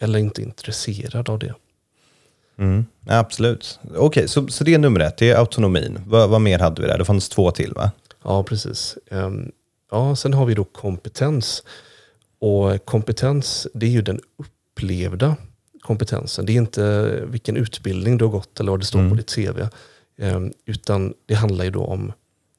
Eller 0.00 0.18
inte 0.18 0.42
är 0.42 0.44
intresserad 0.44 1.28
av 1.28 1.38
det. 1.38 1.54
Mm. 2.60 2.84
Absolut. 3.06 3.78
Okej, 3.96 4.28
så, 4.28 4.48
så 4.48 4.64
det 4.64 4.74
är 4.74 4.78
nummer 4.78 5.00
ett, 5.00 5.16
det 5.16 5.30
är 5.30 5.36
autonomin. 5.36 5.98
Vad, 6.06 6.30
vad 6.30 6.40
mer 6.40 6.58
hade 6.58 6.82
vi 6.82 6.88
där? 6.88 6.98
Det 6.98 7.04
fanns 7.04 7.28
två 7.28 7.50
till 7.50 7.72
va? 7.72 7.90
Ja, 8.24 8.42
precis. 8.42 8.98
Ehm, 9.10 9.52
Ja, 9.92 10.16
sen 10.16 10.34
har 10.34 10.46
vi 10.46 10.54
då 10.54 10.64
kompetens. 10.64 11.62
Och 12.38 12.84
kompetens, 12.84 13.66
det 13.74 13.86
är 13.86 13.90
ju 13.90 14.02
den 14.02 14.20
upplevda 14.36 15.36
kompetensen. 15.80 16.46
Det 16.46 16.52
är 16.52 16.56
inte 16.56 17.10
vilken 17.26 17.56
utbildning 17.56 18.18
du 18.18 18.24
har 18.24 18.32
gått 18.32 18.60
eller 18.60 18.70
vad 18.70 18.80
det 18.80 18.86
står 18.86 19.08
på 19.10 19.14
ditt 19.14 19.34
CV. 19.34 19.60
Ehm, 20.18 20.52
Utan 20.66 21.14
det 21.26 21.34
handlar 21.34 21.64
ju 21.64 21.70
då 21.70 21.84
om 21.84 22.12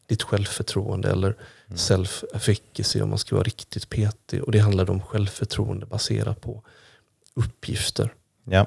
ditt 0.07 0.23
självförtroende 0.23 1.09
eller 1.11 1.35
self-efficacy 1.75 3.01
om 3.01 3.09
man 3.09 3.17
ska 3.17 3.35
vara 3.35 3.43
riktigt 3.43 3.89
petig. 3.89 4.43
Och 4.43 4.51
det 4.51 4.59
handlar 4.59 4.89
om 4.89 5.01
självförtroende 5.01 5.85
baserat 5.85 6.41
på 6.41 6.63
uppgifter. 7.35 8.13
Ja. 8.43 8.65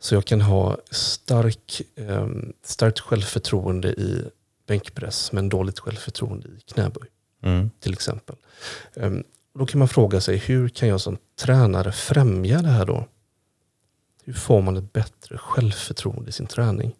Så 0.00 0.14
jag 0.14 0.24
kan 0.24 0.40
ha 0.40 0.76
stark, 0.90 1.82
eh, 1.96 2.26
starkt 2.64 3.00
självförtroende 3.00 3.88
i 3.88 4.24
bänkpress 4.66 5.32
men 5.32 5.48
dåligt 5.48 5.78
självförtroende 5.78 6.48
i 6.48 6.72
knäböj 6.72 7.08
Mm. 7.42 7.70
till 7.80 7.92
exempel. 7.92 8.36
Ehm, 8.96 9.24
Då 9.58 9.66
kan 9.66 9.78
man 9.78 9.88
fråga 9.88 10.20
sig 10.20 10.36
hur 10.36 10.68
kan 10.68 10.88
jag 10.88 11.00
som 11.00 11.16
tränare 11.40 11.92
främja 11.92 12.62
det 12.62 12.68
här 12.68 12.86
då? 12.86 13.06
Hur 14.24 14.32
får 14.32 14.62
man 14.62 14.76
ett 14.76 14.92
bättre 14.92 15.38
självförtroende 15.38 16.28
i 16.28 16.32
sin 16.32 16.46
träning? 16.46 16.92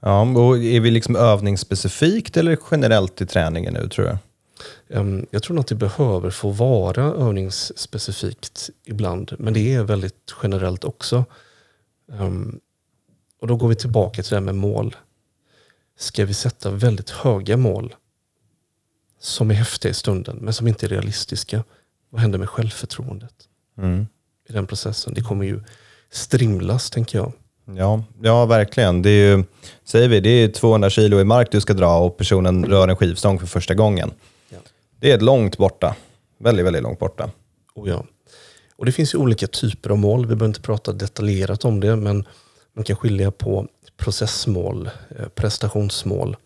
ja. 0.00 0.20
Och 0.20 0.58
är 0.58 0.80
vi 0.80 0.90
liksom 0.90 1.16
övningsspecifikt 1.16 2.36
eller 2.36 2.58
generellt 2.70 3.20
i 3.20 3.26
träningen 3.26 3.74
nu 3.74 3.88
tror 3.88 4.06
jag? 4.06 4.18
Ehm, 4.88 5.26
Jag 5.30 5.42
tror 5.42 5.60
att 5.60 5.66
det 5.66 5.74
behöver 5.74 6.30
få 6.30 6.50
vara 6.50 7.04
övningsspecifikt 7.04 8.70
ibland, 8.84 9.32
men 9.38 9.54
det 9.54 9.74
är 9.74 9.82
väldigt 9.82 10.34
generellt 10.42 10.84
också. 10.84 11.24
Ehm, 12.12 12.60
Och 13.40 13.46
då 13.46 13.56
går 13.56 13.68
vi 13.68 13.74
tillbaka 13.76 14.22
till 14.22 14.30
det 14.30 14.36
här 14.36 14.40
med 14.44 14.54
mål. 14.54 14.96
Ska 15.98 16.24
vi 16.24 16.34
sätta 16.34 16.70
väldigt 16.70 17.10
höga 17.10 17.56
mål 17.56 17.94
som 19.20 19.50
är 19.50 19.54
häftiga 19.54 19.90
i 19.90 19.94
stunden, 19.94 20.36
men 20.36 20.54
som 20.54 20.68
inte 20.68 20.86
är 20.86 20.88
realistiska? 20.88 21.64
Vad 22.10 22.20
händer 22.20 22.38
med 22.38 22.48
självförtroendet 22.50 23.34
Mm. 23.78 24.06
i 24.48 24.52
den 24.52 24.66
processen? 24.66 25.14
Det 25.14 25.20
kommer 25.20 25.44
ju 25.44 25.60
strimlas, 26.10 26.90
tänker 26.90 27.18
jag. 27.18 27.32
Ja, 27.76 28.04
ja, 28.22 28.46
verkligen. 28.46 29.02
Det 29.02 29.10
är 29.10 29.36
ju, 29.36 29.44
säger 29.84 30.08
vi, 30.08 30.20
det 30.20 30.28
är 30.30 30.48
200 30.48 30.90
kilo 30.90 31.20
i 31.20 31.24
mark 31.24 31.50
du 31.52 31.60
ska 31.60 31.74
dra 31.74 31.98
och 31.98 32.16
personen 32.16 32.64
rör 32.64 32.88
en 32.88 32.96
skivstång 32.96 33.38
för 33.38 33.46
första 33.46 33.74
gången. 33.74 34.10
Ja. 34.48 34.58
Det 35.00 35.12
är 35.12 35.20
långt 35.20 35.58
borta. 35.58 35.96
Väldigt, 36.38 36.66
väldigt 36.66 36.82
långt 36.82 36.98
borta. 36.98 37.30
Och, 37.74 37.88
ja. 37.88 38.04
Och 38.76 38.86
det 38.86 38.92
finns 38.92 39.14
ju 39.14 39.18
olika 39.18 39.46
typer 39.46 39.90
av 39.90 39.98
mål. 39.98 40.20
Vi 40.20 40.26
behöver 40.26 40.46
inte 40.46 40.60
prata 40.60 40.92
detaljerat 40.92 41.64
om 41.64 41.80
det, 41.80 41.96
men 41.96 42.24
man 42.72 42.84
kan 42.84 42.96
skilja 42.96 43.30
på 43.30 43.68
processmål, 43.96 44.90
eh, 45.18 45.28
prestationsmål 45.28 46.36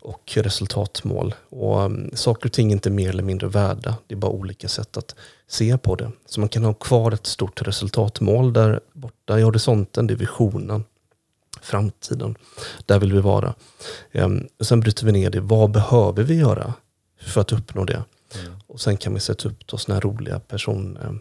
och 0.00 0.32
resultatmål. 0.34 1.34
Och 1.48 1.80
um, 1.80 2.10
saker 2.14 2.46
och 2.46 2.52
ting 2.52 2.68
är 2.68 2.72
inte 2.72 2.90
mer 2.90 3.08
eller 3.08 3.22
mindre 3.22 3.48
värda. 3.48 3.96
Det 4.06 4.14
är 4.14 4.16
bara 4.16 4.30
olika 4.30 4.68
sätt 4.68 4.96
att 4.96 5.14
se 5.48 5.78
på 5.78 5.94
det. 5.94 6.10
Så 6.26 6.40
man 6.40 6.48
kan 6.48 6.64
ha 6.64 6.74
kvar 6.74 7.12
ett 7.12 7.26
stort 7.26 7.62
resultatmål 7.62 8.52
där 8.52 8.80
borta 8.92 9.38
i 9.38 9.42
horisonten, 9.42 10.06
det 10.06 10.14
är 10.14 10.16
visionen, 10.16 10.84
framtiden. 11.62 12.34
Där 12.86 12.98
vill 12.98 13.12
vi 13.12 13.20
vara. 13.20 13.54
Ehm, 14.12 14.48
och 14.58 14.66
sen 14.66 14.80
bryter 14.80 15.06
vi 15.06 15.12
ner 15.12 15.30
det. 15.30 15.40
Vad 15.40 15.70
behöver 15.70 16.22
vi 16.22 16.34
göra 16.34 16.74
för 17.20 17.40
att 17.40 17.52
uppnå 17.52 17.84
det? 17.84 18.04
Och 18.66 18.80
sen 18.80 18.96
kan 18.96 19.14
vi 19.14 19.20
sätta 19.20 19.48
upp 19.48 19.66
då 19.66 19.76
såna 19.76 19.94
här 19.94 20.00
roliga 20.00 20.40
person, 20.40 20.96
eh, 20.96 21.06
eh, 21.06 21.12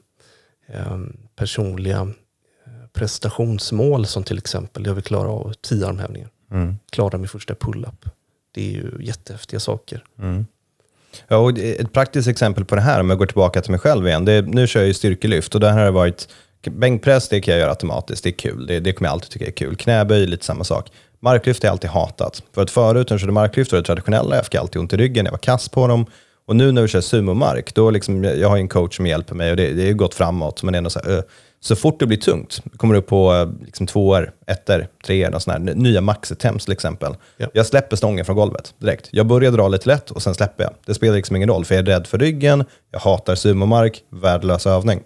personliga 1.35 1.99
eh, 1.99 2.87
prestationsmål 2.93 4.05
som 4.05 4.23
till 4.23 4.37
exempel, 4.37 4.85
jag 4.85 4.93
vill 4.93 5.03
klara 5.03 5.29
av 5.29 5.53
10 5.61 5.87
armhävningar. 5.87 6.29
Mm. 6.51 6.75
Klara 6.91 7.17
min 7.17 7.27
första 7.27 7.55
pull-up. 7.55 8.05
Det 8.51 8.67
är 8.67 8.71
ju 8.71 8.91
jättehäftiga 8.99 9.59
saker. 9.59 10.03
Mm. 10.19 10.45
Ja, 11.27 11.37
och 11.37 11.57
ett 11.57 11.93
praktiskt 11.93 12.27
exempel 12.27 12.65
på 12.65 12.75
det 12.75 12.81
här, 12.81 12.99
om 12.99 13.09
jag 13.09 13.19
går 13.19 13.25
tillbaka 13.25 13.61
till 13.61 13.71
mig 13.71 13.79
själv 13.79 14.07
igen. 14.07 14.25
Det 14.25 14.41
nu 14.41 14.67
kör 14.67 14.79
jag 14.79 14.87
ju 14.87 14.93
styrkelyft 14.93 15.55
och 15.55 15.61
det 15.61 15.69
här 15.69 15.77
har 15.77 15.85
det 15.85 15.91
varit 15.91 16.27
bänkpress, 16.67 17.29
det 17.29 17.41
kan 17.41 17.51
jag 17.51 17.61
göra 17.61 17.69
automatiskt. 17.69 18.23
Det 18.23 18.29
är 18.29 18.31
kul. 18.31 18.67
Det, 18.67 18.79
det 18.79 18.93
kommer 18.93 19.07
jag 19.07 19.13
alltid 19.13 19.29
tycka 19.29 19.45
är 19.45 19.51
kul. 19.51 19.75
Knäböj, 19.75 20.27
lite 20.27 20.45
samma 20.45 20.63
sak. 20.63 20.91
Marklyft 21.19 21.63
har 21.63 21.67
jag 21.67 21.71
alltid 21.71 21.89
hatat. 21.89 22.43
För 22.53 22.61
att 22.61 22.71
förut 22.71 23.09
när 23.09 23.13
jag 23.13 23.19
körde 23.19 23.33
marklyft 23.33 23.71
var 23.71 23.79
det 23.79 23.85
traditionella, 23.85 24.35
jag 24.35 24.45
fick 24.45 24.55
alltid 24.55 24.79
ont 24.79 24.93
i 24.93 24.97
ryggen, 24.97 25.25
jag 25.25 25.31
var 25.31 25.39
kass 25.39 25.69
på 25.69 25.87
dem. 25.87 26.05
Och 26.49 26.55
nu 26.55 26.71
när 26.71 26.81
vi 26.81 26.87
kör 26.87 27.01
sumomark, 27.01 27.73
då 27.73 27.91
liksom, 27.91 28.23
jag 28.23 28.49
har 28.49 28.57
en 28.57 28.67
coach 28.67 28.95
som 28.95 29.07
hjälper 29.07 29.35
mig 29.35 29.51
och 29.51 29.57
det, 29.57 29.73
det 29.73 29.85
har 29.85 29.93
gått 29.93 30.15
framåt. 30.15 30.63
Men 30.63 30.75
är 30.75 30.77
ändå 30.77 30.89
så, 30.89 30.99
här, 30.99 31.23
så 31.59 31.75
fort 31.75 31.99
det 31.99 32.05
blir 32.05 32.17
tungt, 32.17 32.61
kommer 32.77 32.95
upp 32.95 33.07
på 33.07 33.53
liksom 33.65 33.87
tvåor, 33.87 34.31
ettor, 34.47 34.87
treor, 35.05 35.35
och 35.35 35.41
här, 35.47 35.59
nya 35.59 36.01
maxetemps 36.01 36.65
till 36.65 36.71
exempel. 36.71 37.15
Ja. 37.37 37.47
Jag 37.53 37.65
släpper 37.65 37.95
stången 37.95 38.25
från 38.25 38.35
golvet 38.35 38.73
direkt. 38.79 39.09
Jag 39.11 39.27
börjar 39.27 39.51
dra 39.51 39.67
lite 39.67 39.87
lätt 39.87 40.11
och 40.11 40.21
sen 40.21 40.35
släpper 40.35 40.63
jag. 40.63 40.73
Det 40.85 40.93
spelar 40.93 41.15
liksom 41.15 41.35
ingen 41.35 41.49
roll, 41.49 41.65
för 41.65 41.75
jag 41.75 41.81
är 41.81 41.91
rädd 41.91 42.07
för 42.07 42.17
ryggen, 42.17 42.63
jag 42.91 42.99
hatar 42.99 43.35
sumomark, 43.35 44.03
värdelös 44.09 44.67
övning. 44.67 45.01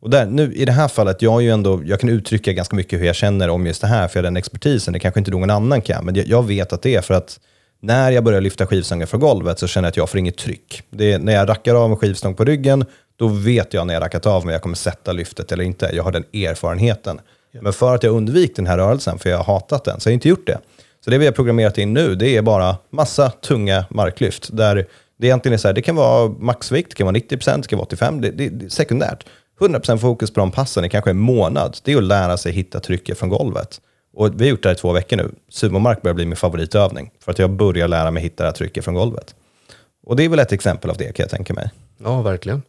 Och 0.00 0.10
där, 0.10 0.26
nu, 0.26 0.54
I 0.54 0.64
det 0.64 0.72
här 0.72 0.88
fallet, 0.88 1.22
jag, 1.22 1.42
ju 1.42 1.50
ändå, 1.50 1.82
jag 1.84 2.00
kan 2.00 2.08
uttrycka 2.08 2.52
ganska 2.52 2.76
mycket 2.76 3.00
hur 3.00 3.06
jag 3.06 3.16
känner 3.16 3.48
om 3.48 3.66
just 3.66 3.80
det 3.80 3.86
här, 3.86 4.08
för 4.08 4.18
jag 4.18 4.22
har 4.22 4.26
den 4.26 4.36
expertisen. 4.36 4.92
Det 4.92 4.98
kanske 4.98 5.20
inte 5.20 5.30
någon 5.30 5.50
annan 5.50 5.82
kan, 5.82 6.04
men 6.04 6.14
jag, 6.14 6.26
jag 6.26 6.46
vet 6.46 6.72
att 6.72 6.82
det 6.82 6.94
är 6.94 7.02
för 7.02 7.14
att 7.14 7.40
när 7.82 8.10
jag 8.10 8.24
börjar 8.24 8.40
lyfta 8.40 8.66
skivstången 8.66 9.06
från 9.06 9.20
golvet 9.20 9.58
så 9.58 9.66
känner 9.66 9.86
jag 9.86 9.90
att 9.90 9.96
jag 9.96 10.10
får 10.10 10.20
inget 10.20 10.36
tryck. 10.36 10.82
Det 10.90 11.12
är, 11.12 11.18
när 11.18 11.32
jag 11.32 11.48
rackar 11.48 11.74
av 11.74 11.90
en 11.90 11.96
skivstång 11.96 12.34
på 12.34 12.44
ryggen, 12.44 12.84
då 13.16 13.28
vet 13.28 13.74
jag 13.74 13.86
när 13.86 13.94
jag 13.94 14.00
rackat 14.00 14.26
av 14.26 14.42
om 14.42 14.48
jag 14.48 14.62
kommer 14.62 14.76
sätta 14.76 15.12
lyftet 15.12 15.52
eller 15.52 15.64
inte. 15.64 15.90
Jag 15.92 16.02
har 16.02 16.12
den 16.12 16.24
erfarenheten. 16.32 17.20
Men 17.60 17.72
för 17.72 17.94
att 17.94 18.02
jag 18.02 18.14
undvikit 18.14 18.56
den 18.56 18.66
här 18.66 18.78
rörelsen, 18.78 19.18
för 19.18 19.30
jag 19.30 19.36
har 19.36 19.44
hatat 19.44 19.84
den, 19.84 20.00
så 20.00 20.08
har 20.08 20.10
jag 20.10 20.16
inte 20.16 20.28
gjort 20.28 20.46
det. 20.46 20.58
Så 21.04 21.10
det 21.10 21.18
vi 21.18 21.24
har 21.24 21.32
programmerat 21.32 21.78
in 21.78 21.92
nu, 21.92 22.14
det 22.14 22.36
är 22.36 22.42
bara 22.42 22.76
massa 22.90 23.30
tunga 23.30 23.84
marklyft. 23.90 24.48
Där 24.52 24.86
det 25.18 25.26
egentligen 25.26 25.54
är 25.54 25.58
så 25.58 25.68
här, 25.68 25.72
det 25.72 25.82
kan 25.82 25.96
vara 25.96 26.28
maxvikt, 26.28 26.90
det 26.90 26.94
kan 26.94 27.06
vara 27.06 27.16
90%, 27.16 27.62
det 27.62 27.68
kan 27.68 27.78
vara 27.78 27.88
85%, 27.88 28.20
det, 28.20 28.30
det, 28.30 28.48
det 28.48 28.64
är 28.64 28.68
sekundärt. 28.68 29.24
100% 29.60 29.96
fokus 29.96 30.30
på 30.30 30.40
de 30.40 30.50
passen 30.50 30.84
i 30.84 30.88
kanske 30.88 31.10
en 31.10 31.18
månad, 31.18 31.78
det 31.84 31.92
är 31.92 31.96
att 31.96 32.04
lära 32.04 32.36
sig 32.36 32.52
hitta 32.52 32.80
trycket 32.80 33.18
från 33.18 33.28
golvet. 33.28 33.80
Och 34.12 34.40
vi 34.40 34.44
har 34.44 34.50
gjort 34.50 34.62
det 34.62 34.68
här 34.68 34.74
i 34.74 34.78
två 34.78 34.92
veckor 34.92 35.16
nu. 35.16 35.34
Sumomark 35.48 36.02
börjar 36.02 36.14
bli 36.14 36.26
min 36.26 36.36
favoritövning, 36.36 37.10
för 37.20 37.32
att 37.32 37.38
jag 37.38 37.50
börjar 37.50 37.88
lära 37.88 38.10
mig 38.10 38.22
hitta 38.22 38.42
det 38.42 38.48
här 38.48 38.54
trycket 38.54 38.84
från 38.84 38.94
golvet. 38.94 39.34
Och 40.04 40.16
det 40.16 40.24
är 40.24 40.28
väl 40.28 40.38
ett 40.38 40.52
exempel 40.52 40.90
av 40.90 40.96
det 40.96 41.12
kan 41.12 41.24
jag 41.24 41.30
tänka 41.30 41.54
mig. 41.54 41.70
Ja, 41.98 42.22
verkligen. 42.22 42.62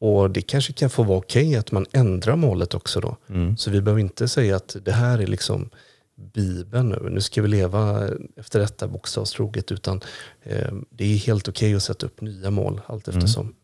Och 0.00 0.30
det 0.30 0.42
kanske 0.42 0.72
kan 0.72 0.90
få 0.90 1.02
vara 1.02 1.18
okej 1.18 1.56
att 1.56 1.72
man 1.72 1.86
ändrar 1.92 2.36
målet 2.36 2.74
också 2.74 3.00
då. 3.00 3.16
Så 3.58 3.70
vi 3.70 3.80
behöver 3.80 4.00
inte 4.00 4.28
säga 4.28 4.56
att 4.56 4.76
det 4.82 4.92
här 4.92 5.18
är 5.18 5.26
liksom 5.26 5.70
Bibeln 6.34 6.88
nu. 6.88 7.10
Nu 7.10 7.20
ska 7.20 7.42
vi 7.42 7.48
leva 7.48 8.08
efter 8.36 8.58
detta 8.58 8.88
bokstavstroget. 8.88 9.72
Utan 9.72 10.00
eh, 10.42 10.72
det 10.90 11.04
är 11.04 11.16
helt 11.16 11.48
okej 11.48 11.74
att 11.74 11.82
sätta 11.82 12.06
upp 12.06 12.20
nya 12.20 12.50
mål 12.50 12.80
allt 12.86 13.08
eftersom. 13.08 13.54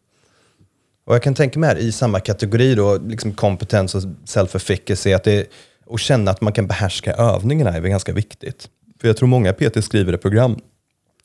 Och 1.04 1.14
jag 1.14 1.22
kan 1.22 1.34
tänka 1.34 1.58
mig 1.58 1.68
här 1.68 1.76
i 1.76 1.92
samma 1.92 2.20
kategori 2.20 2.74
då, 2.74 2.98
liksom 2.98 3.32
kompetens 3.32 3.94
och 3.94 4.02
self-efficacy, 4.24 5.16
att 5.16 5.24
det, 5.24 5.46
och 5.88 6.00
känna 6.00 6.30
att 6.30 6.40
man 6.40 6.52
kan 6.52 6.66
behärska 6.66 7.12
övningarna 7.12 7.70
är 7.70 7.80
väl 7.80 7.90
ganska 7.90 8.12
viktigt. 8.12 8.68
För 9.00 9.08
jag 9.08 9.16
tror 9.16 9.28
många 9.28 9.52
PT 9.52 9.84
skriver 9.84 10.12
ett 10.12 10.22
program, 10.22 10.58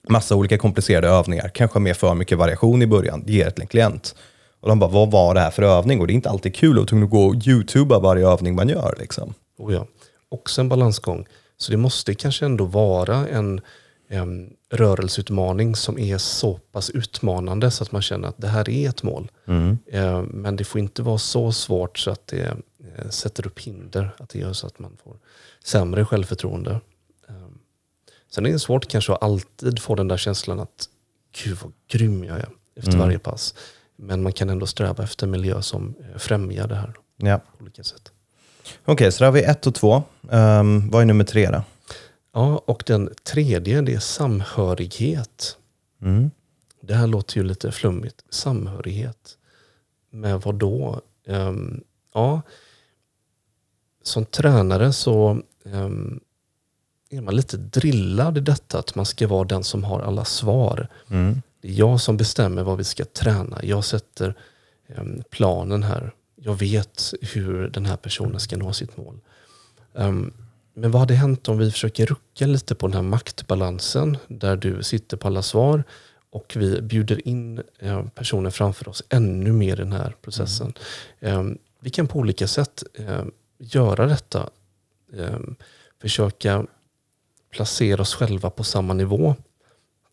massa 0.09 0.35
olika 0.35 0.57
komplicerade 0.57 1.07
övningar, 1.07 1.51
kanske 1.53 1.79
med 1.79 1.97
för 1.97 2.13
mycket 2.13 2.37
variation 2.37 2.81
i 2.81 2.87
början, 2.87 3.23
ger 3.27 3.49
till 3.49 3.61
en 3.61 3.67
klient. 3.67 4.15
Och 4.59 4.69
de 4.69 4.79
bara, 4.79 4.89
vad 4.89 5.11
var 5.11 5.33
det 5.33 5.39
här 5.39 5.51
för 5.51 5.63
övning? 5.63 6.01
Och 6.01 6.07
det 6.07 6.13
är 6.13 6.15
inte 6.15 6.29
alltid 6.29 6.55
kul 6.55 6.79
att 6.79 6.87
tvungen 6.87 7.05
att 7.05 7.11
gå 7.11 7.25
och 7.25 7.47
youtuba 7.47 7.99
varje 7.99 8.27
övning 8.27 8.55
man 8.55 8.69
gör. 8.69 8.95
Liksom. 8.99 9.33
Och 9.57 9.73
ja, 9.73 9.87
också 10.29 10.61
en 10.61 10.69
balansgång. 10.69 11.25
Så 11.57 11.71
det 11.71 11.77
måste 11.77 12.13
kanske 12.13 12.45
ändå 12.45 12.65
vara 12.65 13.27
en, 13.27 13.61
en 14.09 14.49
rörelseutmaning 14.71 15.75
som 15.75 15.99
är 15.99 16.17
så 16.17 16.59
pass 16.71 16.89
utmanande 16.89 17.71
så 17.71 17.83
att 17.83 17.91
man 17.91 18.01
känner 18.01 18.27
att 18.27 18.37
det 18.37 18.47
här 18.47 18.69
är 18.69 18.89
ett 18.89 19.03
mål. 19.03 19.31
Eh, 19.91 20.21
Men 20.21 20.55
det 20.55 20.63
får 20.63 20.79
inte 20.81 21.01
vara 21.01 21.17
så 21.17 21.51
svårt 21.51 21.99
så 21.99 22.11
att 22.11 22.27
det 22.27 22.57
sätter 23.09 23.47
upp 23.47 23.59
hinder. 23.59 24.15
Att 24.17 24.29
det 24.29 24.39
gör 24.39 24.53
så 24.53 24.67
att 24.67 24.79
man 24.79 24.97
får 25.03 25.17
sämre 25.63 26.05
självförtroende. 26.05 26.79
Eh, 27.29 27.35
Sen 28.31 28.45
är 28.45 28.51
det 28.51 28.59
svårt 28.59 28.87
kanske 28.87 29.13
att 29.13 29.23
alltid 29.23 29.79
få 29.79 29.95
den 29.95 30.07
där 30.07 30.17
känslan 30.17 30.59
att 30.59 30.89
gud 31.43 31.57
vad 31.63 31.71
grym 31.87 32.23
jag 32.23 32.37
är 32.39 32.49
efter 32.75 32.97
varje 32.97 33.19
pass. 33.19 33.55
Men 33.95 34.23
man 34.23 34.33
kan 34.33 34.49
ändå 34.49 34.65
sträva 34.65 35.03
efter 35.03 35.27
miljö 35.27 35.61
som 35.61 35.93
eh, 35.99 36.17
främjar 36.17 36.67
det 36.67 36.75
här 36.75 36.93
Ja. 37.17 37.37
på 37.57 37.61
olika 37.63 37.83
sätt. 37.83 38.11
Okej, 38.85 39.11
så 39.11 39.19
där 39.19 39.25
har 39.25 39.31
vi 39.33 39.43
ett 39.43 39.67
och 39.67 39.75
två. 39.75 40.03
Um, 40.21 40.89
vad 40.89 41.01
är 41.01 41.05
nummer 41.05 41.23
tre 41.23 41.49
då? 41.49 41.63
Ja, 42.33 42.57
och 42.65 42.83
den 42.87 43.13
tredje 43.23 43.81
det 43.81 43.93
är 43.93 43.99
samhörighet. 43.99 45.57
Mm. 46.01 46.31
det 46.81 46.93
här 46.95 47.07
låter 47.07 47.37
ju 47.37 47.43
lite 47.43 47.71
flummigt. 47.71 48.23
Samhörighet. 48.29 49.37
Med 50.11 50.41
vad 50.41 50.55
då? 50.55 51.01
Um, 51.27 51.83
ja, 52.13 52.41
som 54.03 54.25
tränare 54.25 54.93
så 54.93 55.41
um, 55.63 56.19
är 57.09 57.21
man 57.21 57.35
lite 57.35 57.57
drillad 57.57 58.37
i 58.37 58.41
detta 58.41 58.79
att 58.79 58.95
man 58.95 59.05
ska 59.05 59.27
vara 59.27 59.43
den 59.43 59.63
som 59.63 59.83
har 59.83 60.01
alla 60.01 60.25
svar. 60.25 60.87
Mm. 61.09 61.41
Det 61.61 61.67
är 61.67 61.73
jag 61.73 62.01
som 62.01 62.17
bestämmer 62.17 62.63
vad 62.63 62.77
vi 62.77 62.83
ska 62.83 63.05
träna. 63.05 63.59
Jag 63.63 63.85
sätter 63.85 64.35
um, 64.97 65.23
planen 65.29 65.83
här. 65.83 66.11
Jag 66.35 66.55
vet 66.55 67.13
hur 67.21 67.67
den 67.67 67.85
här 67.85 67.97
personen 67.97 68.39
ska 68.39 68.57
nå 68.57 68.73
sitt 68.73 68.97
mål. 68.97 69.19
Um, 69.93 70.33
men 70.73 70.91
vad 70.91 70.99
hade 70.99 71.13
hänt 71.13 71.49
om 71.49 71.57
vi 71.57 71.71
försöker 71.71 72.05
rucka 72.05 72.45
lite 72.45 72.75
på 72.75 72.87
den 72.87 72.95
här 72.95 73.01
maktbalansen 73.01 74.17
där 74.27 74.55
du 74.55 74.83
sitter 74.83 75.17
på 75.17 75.27
alla 75.27 75.41
svar 75.41 75.83
och 76.29 76.53
vi 76.55 76.81
bjuder 76.81 77.27
in 77.27 77.61
eh, 77.79 78.05
personer 78.07 78.49
framför 78.49 78.87
oss 78.87 79.03
ännu 79.09 79.51
mer 79.51 79.73
i 79.73 79.83
den 79.83 79.91
här 79.91 80.15
processen. 80.21 80.73
Mm. 81.19 81.57
Vi 81.79 81.89
kan 81.89 82.07
på 82.07 82.19
olika 82.19 82.47
sätt 82.47 82.83
göra 83.63 84.05
detta. 84.05 84.49
Eh, 85.13 85.39
försöka 86.01 86.65
placera 87.49 88.01
oss 88.01 88.15
själva 88.15 88.49
på 88.49 88.63
samma 88.63 88.93
nivå. 88.93 89.35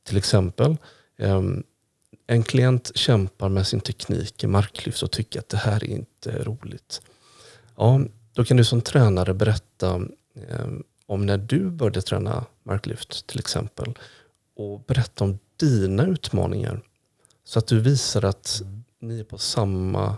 Till 0.03 0.17
exempel, 0.17 0.77
eh, 1.17 1.43
en 2.27 2.43
klient 2.43 2.91
kämpar 2.95 3.49
med 3.49 3.67
sin 3.67 3.81
teknik 3.81 4.45
i 4.45 4.47
marklyft 4.47 5.03
och 5.03 5.11
tycker 5.11 5.39
att 5.41 5.49
det 5.49 5.57
här 5.57 5.85
är 5.85 5.91
inte 5.91 6.45
roligt. 6.45 7.03
Ja, 7.77 8.01
då 8.33 8.45
kan 8.45 8.57
du 8.57 8.65
som 8.65 8.83
tränare 8.83 9.35
berätta 9.35 9.95
eh, 10.35 10.67
om 11.07 11.27
när 11.27 11.39
du 11.39 11.71
började 11.71 12.03
träna 12.03 12.45
marklyft 12.63 13.27
till 13.27 13.39
exempel 13.39 13.99
och 14.57 14.81
berätta 14.81 15.25
om 15.25 15.39
dina 15.57 16.07
utmaningar. 16.07 16.83
Så 17.45 17.59
att 17.59 17.67
du 17.67 17.81
visar 17.81 18.25
att 18.25 18.63
ni 18.99 19.21
är 19.21 19.25
på 19.25 19.39
samma 19.39 20.17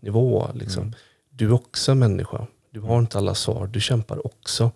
nivå. 0.00 0.50
Liksom. 0.54 0.82
Mm. 0.82 0.94
Du 1.30 1.46
är 1.46 1.52
också 1.52 1.92
en 1.92 1.98
människa. 1.98 2.46
Du 2.74 2.80
har 2.80 2.98
inte 2.98 3.18
alla 3.18 3.34
svar. 3.34 3.66
Du 3.66 3.80
kämpar 3.80 4.26
också. 4.26 4.70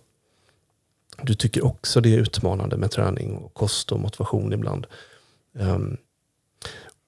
Du 1.21 1.35
tycker 1.35 1.65
också 1.65 2.01
det 2.01 2.13
är 2.13 2.17
utmanande 2.17 2.77
med 2.77 2.91
träning 2.91 3.37
och 3.37 3.53
kost 3.53 3.91
och 3.91 3.99
motivation 3.99 4.53
ibland. 4.53 4.87
Um, 5.53 5.97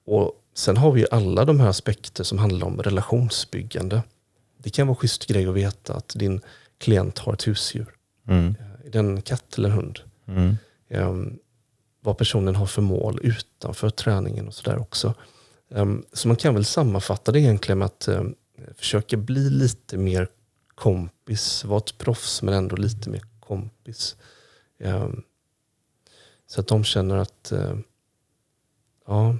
och 0.06 0.42
Sen 0.54 0.76
har 0.76 0.92
vi 0.92 1.06
alla 1.10 1.44
de 1.44 1.60
här 1.60 1.68
aspekter 1.68 2.24
som 2.24 2.38
handlar 2.38 2.66
om 2.66 2.82
relationsbyggande. 2.82 4.02
Det 4.58 4.70
kan 4.70 4.86
vara 4.86 4.96
schysst 4.96 5.26
grej 5.26 5.46
att 5.46 5.54
veta 5.54 5.94
att 5.94 6.08
din 6.08 6.40
klient 6.78 7.18
har 7.18 7.32
ett 7.32 7.48
husdjur. 7.48 7.94
Mm. 8.28 8.54
Är 8.84 8.90
det 8.90 8.98
en 8.98 9.22
katt 9.22 9.58
eller 9.58 9.68
en 9.68 9.74
hund? 9.74 10.00
Mm. 10.26 10.56
Um, 10.88 11.38
vad 12.00 12.18
personen 12.18 12.56
har 12.56 12.66
för 12.66 12.82
mål 12.82 13.20
utanför 13.22 13.90
träningen 13.90 14.48
och 14.48 14.54
sådär 14.54 14.78
också. 14.78 15.14
Um, 15.68 16.04
så 16.12 16.28
man 16.28 16.36
kan 16.36 16.54
väl 16.54 16.64
sammanfatta 16.64 17.32
det 17.32 17.40
egentligen 17.40 17.78
med 17.78 17.86
att 17.86 18.08
um, 18.08 18.34
försöka 18.76 19.16
bli 19.16 19.50
lite 19.50 19.96
mer 19.96 20.28
kompis. 20.74 21.64
var 21.64 21.78
ett 21.78 21.98
proffs 21.98 22.42
men 22.42 22.54
ändå 22.54 22.76
lite 22.76 23.10
mer 23.10 23.22
kompis. 23.40 24.16
Ehm, 24.80 25.22
så 26.46 26.60
att 26.60 26.68
de 26.68 26.84
känner 26.84 27.16
att 27.16 27.52
eh, 27.52 27.74
ja, 29.06 29.36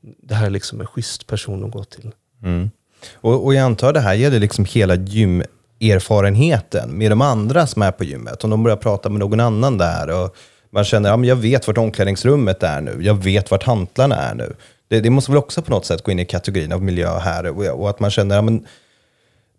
det 0.00 0.34
här 0.34 0.46
är 0.46 0.50
liksom 0.50 0.80
en 0.80 0.86
schysst 0.86 1.26
person 1.26 1.64
att 1.64 1.70
gå 1.70 1.84
till. 1.84 2.12
Mm. 2.42 2.70
Och, 3.14 3.44
och 3.44 3.54
jag 3.54 3.62
antar 3.62 3.92
det 3.92 4.00
här 4.00 4.14
gäller 4.14 4.40
liksom 4.40 4.64
hela 4.64 4.94
gymerfarenheten 4.94 6.98
med 6.98 7.10
de 7.10 7.20
andra 7.20 7.66
som 7.66 7.82
är 7.82 7.92
på 7.92 8.04
gymmet. 8.04 8.44
Om 8.44 8.50
de 8.50 8.62
börjar 8.62 8.76
prata 8.76 9.08
med 9.08 9.20
någon 9.20 9.40
annan 9.40 9.78
där 9.78 10.24
och 10.24 10.36
man 10.70 10.84
känner, 10.84 11.10
ja, 11.10 11.24
jag 11.24 11.36
vet 11.36 11.66
vart 11.66 11.78
omklädningsrummet 11.78 12.62
är 12.62 12.80
nu, 12.80 12.98
jag 13.00 13.14
vet 13.14 13.50
vart 13.50 13.62
hantlarna 13.62 14.16
är 14.16 14.34
nu. 14.34 14.54
Det, 14.88 15.00
det 15.00 15.10
måste 15.10 15.30
väl 15.30 15.38
också 15.38 15.62
på 15.62 15.70
något 15.70 15.86
sätt 15.86 16.02
gå 16.02 16.10
in 16.10 16.18
i 16.18 16.24
kategorin 16.24 16.72
av 16.72 16.82
miljö 16.82 17.18
här 17.18 17.46
och, 17.46 17.80
och 17.80 17.90
att 17.90 18.00
man 18.00 18.10
känner, 18.10 18.36
ja, 18.36 18.42
men, 18.42 18.66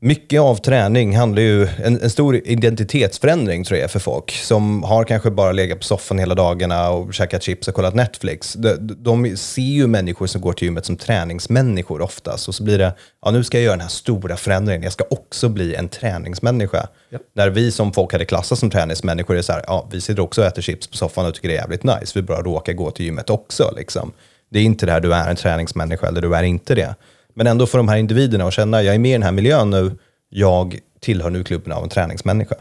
mycket 0.04 0.42
av 0.42 0.56
träning 0.56 1.18
handlar 1.18 1.42
ju, 1.42 1.68
en, 1.84 2.02
en 2.02 2.10
stor 2.10 2.36
identitetsförändring 2.36 3.64
tror 3.64 3.80
jag 3.80 3.92
för 3.92 4.00
folk 4.00 4.32
som 4.32 4.84
har 4.84 5.04
kanske 5.04 5.32
bara 5.32 5.52
legat 5.52 5.78
på 5.78 5.84
soffan 5.84 6.20
hela 6.20 6.36
dagarna 6.36 6.90
och 6.90 7.14
käkat 7.14 7.44
chips 7.44 7.68
och 7.68 7.74
kollat 7.74 7.96
Netflix. 7.96 8.54
De, 8.54 8.78
de 8.98 9.38
ser 9.38 9.62
ju 9.62 9.88
människor 9.88 10.28
som 10.28 10.42
går 10.42 10.54
till 10.54 10.66
gymmet 10.66 10.86
som 10.86 10.98
träningsmänniskor 10.98 12.02
oftast 12.02 12.48
och 12.48 12.56
så 12.56 12.64
blir 12.64 12.78
det, 12.78 12.94
ja 13.22 13.32
nu 13.32 13.44
ska 13.44 13.58
jag 13.58 13.64
göra 13.64 13.76
den 13.76 13.82
här 13.82 13.90
stora 13.90 14.38
förändringen, 14.38 14.84
jag 14.84 14.94
ska 14.94 15.04
också 15.10 15.50
bli 15.50 15.76
en 15.76 15.90
träningsmänniska. 15.90 16.88
Ja. 17.10 17.20
När 17.36 17.50
vi 17.50 17.72
som 17.72 17.94
folk 17.94 18.12
hade 18.12 18.26
klassat 18.26 18.60
som 18.60 18.70
träningsmänniskor 18.70 19.38
är 19.38 19.42
så 19.42 19.54
här, 19.54 19.64
ja 19.68 19.88
vi 19.92 20.02
sitter 20.02 20.22
också 20.22 20.42
och 20.42 20.48
äter 20.48 20.62
chips 20.62 20.88
på 20.88 20.98
soffan 20.98 21.26
och 21.26 21.34
tycker 21.34 21.48
det 21.48 21.56
är 21.56 21.62
jävligt 21.62 21.84
nice, 21.84 22.12
vi 22.16 22.22
bara 22.22 22.42
råkar 22.42 22.74
gå 22.74 22.92
till 22.92 23.06
gymmet 23.06 23.30
också 23.30 23.74
liksom. 23.78 24.12
Det 24.50 24.60
är 24.60 24.64
inte 24.64 24.86
det 24.86 24.92
här, 24.92 25.00
du 25.00 25.14
är 25.14 25.30
en 25.30 25.36
träningsmänniska 25.36 26.08
eller 26.08 26.22
du 26.22 26.36
är 26.36 26.44
inte 26.44 26.76
det. 26.76 26.96
Men 27.34 27.48
ändå 27.48 27.66
för 27.66 27.78
de 27.78 27.88
här 27.88 27.98
individerna 27.98 28.46
att 28.48 28.54
känna, 28.54 28.84
jag 28.84 28.96
är 28.96 29.00
med 29.00 29.10
i 29.10 29.14
den 29.14 29.24
här 29.24 29.32
miljön 29.32 29.70
nu, 29.70 29.98
jag 30.30 30.80
tillhör 31.00 31.30
nu 31.30 31.44
klubben 31.44 31.74
av 31.74 31.84
en 31.84 31.90
träningsmänniska. 31.90 32.56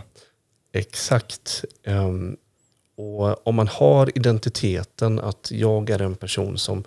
Exakt. 0.73 1.65
Um, 1.87 2.37
och 2.97 3.47
om 3.47 3.55
man 3.55 3.69
har 3.69 4.19
identiteten 4.19 5.19
att 5.19 5.51
jag 5.51 5.91
är 5.91 6.03
en 6.03 6.15
person 6.15 6.59
som 6.59 6.85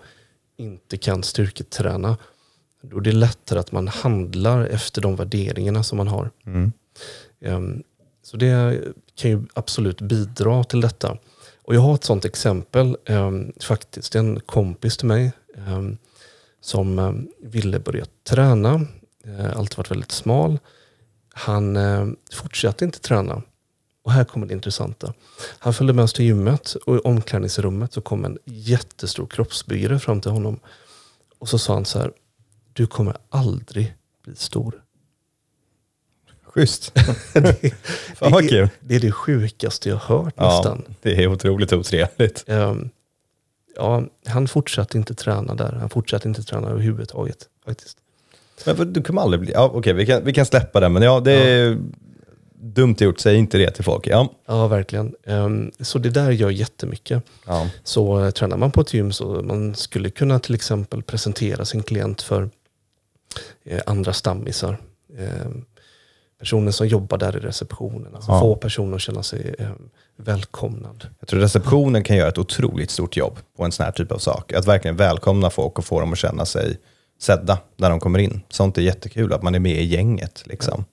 inte 0.56 0.96
kan 0.96 1.22
styrketräna, 1.22 2.16
då 2.82 2.96
är 2.96 3.00
det 3.00 3.12
lättare 3.12 3.58
att 3.58 3.72
man 3.72 3.88
handlar 3.88 4.66
efter 4.66 5.02
de 5.02 5.16
värderingarna 5.16 5.82
som 5.82 5.98
man 5.98 6.08
har. 6.08 6.30
Mm. 6.46 6.72
Um, 7.40 7.82
så 8.22 8.36
det 8.36 8.80
kan 9.14 9.30
ju 9.30 9.42
absolut 9.54 10.00
bidra 10.00 10.64
till 10.64 10.80
detta. 10.80 11.18
Och 11.62 11.74
jag 11.74 11.80
har 11.80 11.94
ett 11.94 12.04
sånt 12.04 12.24
exempel, 12.24 12.96
um, 13.08 13.52
faktiskt. 13.60 14.14
En 14.14 14.40
kompis 14.40 14.96
till 14.96 15.06
mig 15.06 15.32
som 16.64 16.98
eh, 16.98 17.12
ville 17.48 17.78
börja 17.78 18.04
träna. 18.28 18.86
Eh, 19.24 19.56
alltid 19.56 19.76
varit 19.76 19.90
väldigt 19.90 20.12
smal. 20.12 20.58
Han 21.34 21.76
eh, 21.76 22.06
fortsatte 22.32 22.84
inte 22.84 23.00
träna. 23.00 23.42
Och 24.02 24.12
här 24.12 24.24
kommer 24.24 24.46
det 24.46 24.54
intressanta. 24.54 25.14
Han 25.58 25.74
följde 25.74 25.92
med 25.92 26.02
oss 26.02 26.12
till 26.12 26.24
gymmet 26.24 26.74
och 26.74 26.96
i 26.96 26.98
omklädningsrummet 26.98 27.92
så 27.92 28.00
kom 28.00 28.24
en 28.24 28.38
jättestor 28.44 29.26
kroppsbyggare 29.26 29.98
fram 29.98 30.20
till 30.20 30.30
honom. 30.30 30.60
Och 31.38 31.48
så 31.48 31.58
sa 31.58 31.74
han 31.74 31.84
så 31.84 31.98
här, 31.98 32.12
du 32.72 32.86
kommer 32.86 33.16
aldrig 33.28 33.94
bli 34.24 34.34
stor. 34.36 34.82
Schysst. 36.44 36.94
det, 37.32 37.74
Fan 38.14 38.32
vad 38.32 38.48
kul. 38.48 38.68
Det 38.80 38.96
är 38.96 39.00
det 39.00 39.12
sjukaste 39.12 39.88
jag 39.88 39.96
har 39.96 40.24
hört 40.24 40.34
ja, 40.36 40.56
nästan. 40.56 40.84
Det 41.02 41.22
är 41.22 41.26
otroligt 41.26 41.72
otrevligt. 41.72 42.44
Um, 42.46 42.90
ja, 43.76 44.02
han 44.26 44.48
fortsatte 44.48 44.98
inte 44.98 45.14
träna 45.14 45.54
där. 45.54 45.72
Han 45.72 45.90
fortsatte 45.90 46.28
inte 46.28 46.42
träna 46.42 46.68
överhuvudtaget 46.68 47.48
faktiskt. 47.64 47.98
Men 48.64 48.92
du 48.92 49.02
kommer 49.02 49.22
aldrig 49.22 49.40
bli... 49.40 49.52
Ja, 49.52 49.70
Okej, 49.74 49.92
vi, 49.92 50.06
kan, 50.06 50.24
vi 50.24 50.32
kan 50.32 50.46
släppa 50.46 50.80
det, 50.80 50.88
men 50.88 51.02
ja, 51.02 51.20
det 51.20 51.32
är 51.32 51.70
ja. 51.70 51.76
dumt 52.54 52.96
gjort. 52.98 53.20
Säg 53.20 53.36
inte 53.36 53.58
det 53.58 53.70
till 53.70 53.84
folk. 53.84 54.06
Ja, 54.06 54.28
ja 54.46 54.68
verkligen. 54.68 55.14
Um, 55.26 55.72
så 55.80 55.98
det 55.98 56.10
där 56.10 56.30
gör 56.30 56.50
jättemycket. 56.50 57.22
Ja. 57.46 57.68
Så 57.84 58.20
uh, 58.20 58.30
tränar 58.30 58.56
man 58.56 58.70
på 58.70 58.80
ett 58.80 58.94
gym 58.94 59.12
så 59.12 59.24
man 59.24 59.74
skulle 59.74 60.10
kunna 60.10 60.38
till 60.38 60.54
exempel 60.54 61.02
presentera 61.02 61.64
sin 61.64 61.82
klient 61.82 62.22
för 62.22 62.42
uh, 62.42 63.80
andra 63.86 64.12
stammisar. 64.12 64.78
Uh, 65.20 65.62
personer 66.44 66.70
som 66.70 66.86
jobbar 66.86 67.18
där 67.18 67.36
i 67.36 67.40
receptionen. 67.40 68.14
Alltså 68.14 68.32
ja. 68.32 68.40
få 68.40 68.56
personer 68.56 68.96
att 68.96 69.00
känna 69.00 69.22
sig 69.22 69.54
eh, 69.58 69.68
välkomnad. 70.16 71.06
Jag 71.20 71.28
tror 71.28 71.40
receptionen 71.40 72.04
kan 72.04 72.16
göra 72.16 72.28
ett 72.28 72.38
otroligt 72.38 72.90
stort 72.90 73.16
jobb 73.16 73.38
på 73.56 73.64
en 73.64 73.72
sån 73.72 73.84
här 73.84 73.92
typ 73.92 74.12
av 74.12 74.18
sak. 74.18 74.52
Att 74.52 74.66
verkligen 74.66 74.96
välkomna 74.96 75.50
folk 75.50 75.78
och 75.78 75.84
få 75.84 76.00
dem 76.00 76.12
att 76.12 76.18
känna 76.18 76.44
sig 76.44 76.78
sedda 77.20 77.58
när 77.76 77.90
de 77.90 78.00
kommer 78.00 78.18
in. 78.18 78.40
Sånt 78.48 78.78
är 78.78 78.82
jättekul, 78.82 79.32
att 79.32 79.42
man 79.42 79.54
är 79.54 79.58
med 79.58 79.80
i 79.80 79.84
gänget. 79.84 80.42
Liksom. 80.46 80.84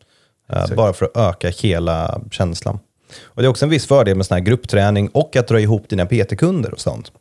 Ja, 0.47 0.67
uh, 0.69 0.75
bara 0.75 0.93
för 0.93 1.05
att 1.05 1.17
öka 1.17 1.49
hela 1.49 2.21
känslan. 2.31 2.79
Och 3.23 3.41
Det 3.41 3.47
är 3.47 3.49
också 3.49 3.65
en 3.65 3.69
viss 3.71 3.87
fördel 3.87 4.17
med 4.17 4.25
sån 4.25 4.35
här 4.35 4.43
gruppträning 4.43 5.09
och 5.09 5.35
att 5.35 5.47
dra 5.47 5.59
ihop 5.59 5.89
dina 5.89 6.05
PT-kunder 6.05 6.73
och 6.73 6.79
sånt. 6.79 7.11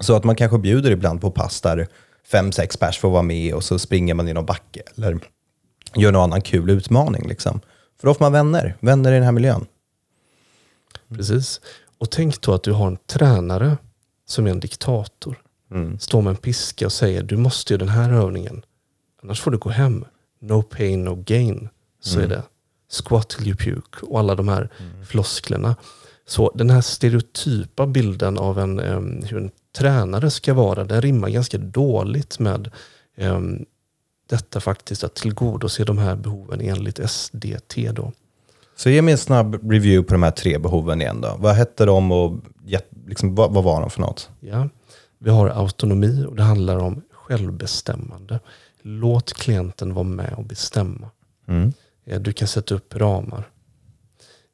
Så 0.00 0.16
att 0.16 0.24
man 0.24 0.36
kanske 0.36 0.58
bjuder 0.58 0.90
ibland 0.90 1.20
på 1.20 1.30
pass 1.30 1.60
där 1.60 1.86
fem, 2.30 2.52
sex 2.52 2.76
pers 2.76 2.98
får 2.98 3.10
vara 3.10 3.22
med 3.22 3.54
och 3.54 3.64
så 3.64 3.78
springer 3.78 4.14
man 4.14 4.28
i 4.28 4.32
någon 4.32 4.46
backe. 4.46 4.82
Eller 4.96 5.18
gör 5.96 6.12
någon 6.12 6.22
annan 6.22 6.42
kul 6.42 6.70
utmaning. 6.70 7.28
Liksom. 7.28 7.60
För 8.00 8.06
då 8.06 8.14
får 8.14 8.24
man 8.24 8.32
vänner, 8.32 8.76
vänner 8.80 9.12
i 9.12 9.14
den 9.14 9.24
här 9.24 9.32
miljön. 9.32 9.66
Precis. 11.08 11.60
Och 11.98 12.10
tänk 12.10 12.40
då 12.40 12.54
att 12.54 12.62
du 12.62 12.72
har 12.72 12.86
en 12.86 12.96
tränare 12.96 13.76
som 14.26 14.46
är 14.46 14.50
en 14.50 14.60
diktator. 14.60 15.42
Mm. 15.70 15.98
Står 15.98 16.22
med 16.22 16.30
en 16.30 16.36
piska 16.36 16.86
och 16.86 16.92
säger 16.92 17.22
du 17.22 17.36
måste 17.36 17.72
göra 17.72 17.84
den 17.84 17.88
här 17.88 18.12
övningen. 18.12 18.64
Annars 19.22 19.40
får 19.40 19.50
du 19.50 19.58
gå 19.58 19.70
hem. 19.70 20.04
No 20.40 20.62
pain, 20.62 21.04
no 21.04 21.14
gain. 21.26 21.68
Så 22.00 22.18
mm. 22.18 22.30
är 22.30 22.36
det. 22.36 22.42
Squat 23.04 23.28
till 23.28 23.46
you 23.46 23.56
puke 23.56 24.06
och 24.06 24.18
alla 24.18 24.34
de 24.34 24.48
här 24.48 24.70
mm. 24.78 25.06
flosklerna. 25.06 25.76
Så 26.26 26.52
den 26.54 26.70
här 26.70 26.80
stereotypa 26.80 27.86
bilden 27.86 28.38
av 28.38 28.58
en, 28.58 28.80
um, 28.80 29.22
hur 29.22 29.38
en 29.38 29.50
tränare 29.76 30.30
ska 30.30 30.54
vara, 30.54 30.84
den 30.84 31.02
rimmar 31.02 31.28
ganska 31.28 31.58
dåligt 31.58 32.38
med 32.38 32.70
um, 33.16 33.64
detta 34.26 34.60
faktiskt 34.60 35.04
att 35.04 35.14
tillgodose 35.14 35.84
de 35.84 35.98
här 35.98 36.16
behoven 36.16 36.60
enligt 36.60 37.10
SDT. 37.10 37.76
Då. 37.92 38.12
Så 38.76 38.90
ge 38.90 39.02
mig 39.02 39.12
en 39.12 39.18
snabb 39.18 39.54
review 39.72 40.02
på 40.08 40.14
de 40.14 40.22
här 40.22 40.30
tre 40.30 40.58
behoven 40.58 41.00
igen. 41.00 41.20
Då. 41.20 41.36
Vad 41.38 41.54
hette 41.54 41.84
de 41.84 42.12
och 42.12 42.38
liksom, 43.06 43.34
vad, 43.34 43.52
vad 43.54 43.64
var 43.64 43.80
de 43.80 43.90
för 43.90 44.00
något? 44.00 44.30
Ja. 44.40 44.68
Vi 45.18 45.30
har 45.30 45.48
autonomi 45.48 46.24
och 46.28 46.36
det 46.36 46.42
handlar 46.42 46.76
om 46.76 47.02
självbestämmande. 47.12 48.40
Låt 48.82 49.32
klienten 49.32 49.94
vara 49.94 50.04
med 50.04 50.34
och 50.34 50.44
bestämma. 50.44 51.10
Mm. 51.48 51.72
Eh, 52.04 52.20
Du 52.20 52.32
kan 52.32 52.48
sätta 52.48 52.74
upp 52.74 52.94
ramar. 52.96 53.48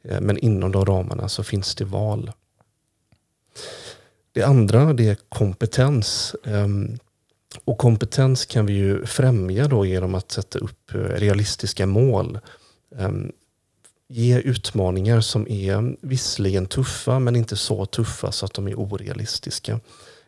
Eh, 0.04 0.20
Men 0.20 0.38
inom 0.38 0.72
de 0.72 0.85
ramarna 0.87 1.28
så 1.28 1.42
finns 1.42 1.74
det 1.74 1.85
val. 1.85 2.30
Det 4.33 4.42
andra 4.42 4.92
det 4.92 5.09
är 5.09 5.16
kompetens. 5.28 6.35
Och 7.64 7.78
kompetens 7.78 8.46
kan 8.46 8.66
vi 8.66 8.72
ju 8.72 9.06
främja 9.06 9.68
då 9.68 9.86
genom 9.86 10.14
att 10.14 10.32
sätta 10.32 10.58
upp 10.58 10.94
eh, 10.94 10.98
realistiska 10.98 11.86
mål. 11.86 12.38
Ehm, 12.96 13.32
Ge 14.12 14.38
utmaningar 14.38 15.20
som 15.20 15.48
är 15.48 15.96
visserligen 16.00 16.66
tuffa 16.66 17.18
men 17.18 17.36
inte 17.36 17.56
så 17.56 17.86
tuffa 17.86 18.32
så 18.32 18.46
att 18.46 18.54
de 18.54 18.68
är 18.68 18.74
orealistiska. 18.74 19.80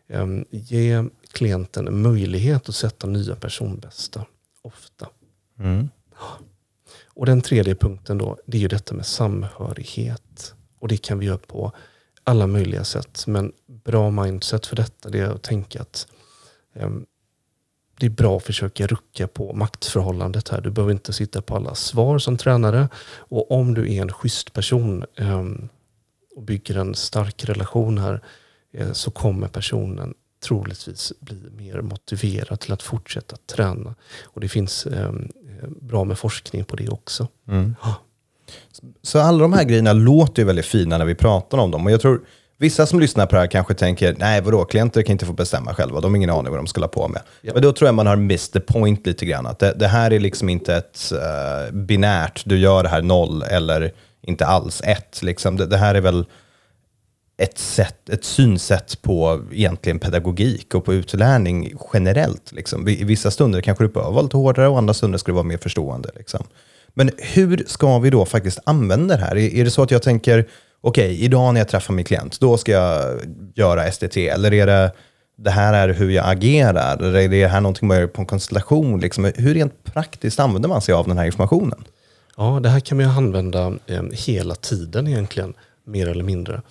Ehm, 0.08 0.44
Ge 0.50 1.04
klienten 1.32 1.88
en 1.88 2.02
möjlighet 2.02 2.68
att 2.68 2.74
sätta 2.74 3.06
nya 3.06 3.36
personbästa. 3.36 4.26
Ofta. 4.62 5.08
Mm. 5.58 5.88
Och 7.04 7.26
den 7.26 7.40
tredje 7.40 7.74
punkten 7.74 8.18
då, 8.18 8.38
det 8.46 8.56
är 8.56 8.60
ju 8.60 8.68
detta 8.68 8.94
med 8.94 9.06
samhörighet. 9.06 10.54
Och 10.78 10.88
det 10.88 10.96
kan 10.96 11.18
vi 11.18 11.26
göra 11.26 11.38
på 11.38 11.72
alla 12.24 12.46
möjliga 12.46 12.84
sätt. 12.84 13.24
Men 13.26 13.52
bra 13.66 14.10
mindset 14.10 14.66
för 14.66 14.76
detta 14.76 15.08
det 15.08 15.18
är 15.18 15.30
att 15.30 15.42
tänka 15.42 15.80
att 15.80 16.06
ehm, 16.74 17.06
det 18.02 18.06
är 18.06 18.10
bra 18.10 18.36
att 18.36 18.42
försöka 18.42 18.86
rucka 18.86 19.28
på 19.28 19.52
maktförhållandet 19.52 20.48
här. 20.48 20.60
Du 20.60 20.70
behöver 20.70 20.92
inte 20.92 21.12
sitta 21.12 21.42
på 21.42 21.56
alla 21.56 21.74
svar 21.74 22.18
som 22.18 22.36
tränare. 22.36 22.88
Och 23.16 23.50
om 23.50 23.74
du 23.74 23.94
är 23.94 24.02
en 24.02 24.12
schysst 24.12 24.52
person 24.52 25.04
ehm, 25.16 25.68
och 26.36 26.42
bygger 26.42 26.78
en 26.78 26.94
stark 26.94 27.44
relation 27.44 27.98
här 27.98 28.22
eh, 28.72 28.92
så 28.92 29.10
kommer 29.10 29.48
personen 29.48 30.14
troligtvis 30.44 31.12
bli 31.20 31.50
mer 31.56 31.80
motiverad 31.80 32.60
till 32.60 32.72
att 32.72 32.82
fortsätta 32.82 33.36
träna. 33.36 33.94
Och 34.24 34.40
det 34.40 34.48
finns 34.48 34.86
ehm, 34.86 35.28
eh, 35.48 35.68
bra 35.68 36.04
med 36.04 36.18
forskning 36.18 36.64
på 36.64 36.76
det 36.76 36.88
också. 36.88 37.28
Mm. 37.48 37.76
Ja. 37.82 37.94
Så 39.02 39.18
alla 39.18 39.38
de 39.38 39.52
här 39.52 39.64
grejerna 39.64 39.92
låter 39.92 40.42
ju 40.42 40.46
väldigt 40.46 40.66
fina 40.66 40.98
när 40.98 41.04
vi 41.04 41.14
pratar 41.14 41.58
om 41.58 41.70
dem. 41.70 41.86
Och 41.86 41.92
jag 41.92 42.00
tror 42.00 42.20
vissa 42.62 42.86
som 42.86 43.00
lyssnar 43.00 43.26
på 43.26 43.34
det 43.34 43.40
här 43.40 43.46
kanske 43.46 43.74
tänker, 43.74 44.16
nej 44.18 44.40
vadå, 44.40 44.64
klienter 44.64 45.02
kan 45.02 45.12
inte 45.12 45.26
få 45.26 45.32
bestämma 45.32 45.74
själva, 45.74 46.00
de 46.00 46.12
har 46.12 46.16
ingen 46.16 46.30
aning 46.30 46.50
vad 46.50 46.58
de 46.58 46.66
ska 46.66 46.80
hålla 46.80 46.88
på 46.88 47.08
med. 47.08 47.22
Ja. 47.40 47.52
Men 47.54 47.62
då 47.62 47.72
tror 47.72 47.88
jag 47.88 47.94
man 47.94 48.06
har 48.06 48.16
missed 48.16 48.52
the 48.52 48.72
point 48.72 49.06
lite 49.06 49.26
grann. 49.26 49.46
Att 49.46 49.58
det, 49.58 49.74
det 49.76 49.88
här 49.88 50.12
är 50.12 50.20
liksom 50.20 50.48
inte 50.48 50.74
ett 50.74 51.12
eh, 51.12 51.74
binärt, 51.74 52.42
du 52.46 52.58
gör 52.58 52.82
det 52.82 52.88
här 52.88 53.02
noll 53.02 53.42
eller 53.42 53.92
inte 54.20 54.46
alls 54.46 54.82
ett. 54.84 55.22
Liksom. 55.22 55.56
Det, 55.56 55.66
det 55.66 55.76
här 55.76 55.94
är 55.94 56.00
väl 56.00 56.24
ett, 57.36 57.58
sätt, 57.58 58.08
ett 58.08 58.24
synsätt 58.24 59.02
på 59.02 59.42
egentligen 59.52 59.98
pedagogik 59.98 60.74
och 60.74 60.84
på 60.84 60.94
utlärning 60.94 61.74
generellt. 61.92 62.52
Liksom. 62.52 62.88
I 62.88 63.04
vissa 63.04 63.30
stunder 63.30 63.60
kanske 63.60 63.84
du 63.84 63.88
behöver 63.88 64.12
vara 64.12 64.22
lite 64.22 64.36
hårdare 64.36 64.68
och 64.68 64.78
andra 64.78 64.94
stunder 64.94 65.18
ska 65.18 65.32
du 65.32 65.34
vara 65.34 65.44
mer 65.44 65.58
förstående. 65.58 66.10
Liksom. 66.16 66.44
Men 66.94 67.10
hur 67.18 67.64
ska 67.66 67.98
vi 67.98 68.10
då 68.10 68.26
faktiskt 68.26 68.58
använda 68.64 69.16
det 69.16 69.24
här? 69.24 69.36
Är, 69.36 69.54
är 69.54 69.64
det 69.64 69.70
så 69.70 69.82
att 69.82 69.90
jag 69.90 70.02
tänker, 70.02 70.48
okej, 70.82 71.24
idag 71.24 71.54
när 71.54 71.60
jag 71.60 71.68
träffar 71.68 71.94
min 71.94 72.04
klient, 72.04 72.40
då 72.40 72.56
ska 72.56 72.72
jag 72.72 73.20
göra 73.54 73.92
STT, 73.92 74.16
eller 74.16 74.54
är 74.54 74.66
det 74.66 74.92
det 75.36 75.50
här 75.50 75.72
är 75.74 75.94
hur 75.94 76.10
jag 76.10 76.28
agerar, 76.28 76.96
eller 76.96 77.18
är 77.18 77.28
det 77.28 77.46
här 77.46 77.60
någonting 77.60 77.88
man 77.88 77.96
gör 77.96 78.06
på 78.06 78.20
en 78.20 78.26
konstellation? 78.26 79.00
Liksom? 79.00 79.24
Hur 79.24 79.54
rent 79.54 79.84
praktiskt 79.84 80.40
använder 80.40 80.68
man 80.68 80.82
sig 80.82 80.94
av 80.94 81.08
den 81.08 81.18
här 81.18 81.24
informationen? 81.24 81.84
Ja, 82.36 82.60
det 82.62 82.68
här 82.68 82.80
kan 82.80 82.96
man 82.96 83.06
ju 83.06 83.12
använda 83.12 83.72
eh, 83.86 84.02
hela 84.12 84.54
tiden 84.54 85.08
egentligen, 85.08 85.54
mer 85.84 86.08
eller 86.08 86.24
mindre. 86.24 86.62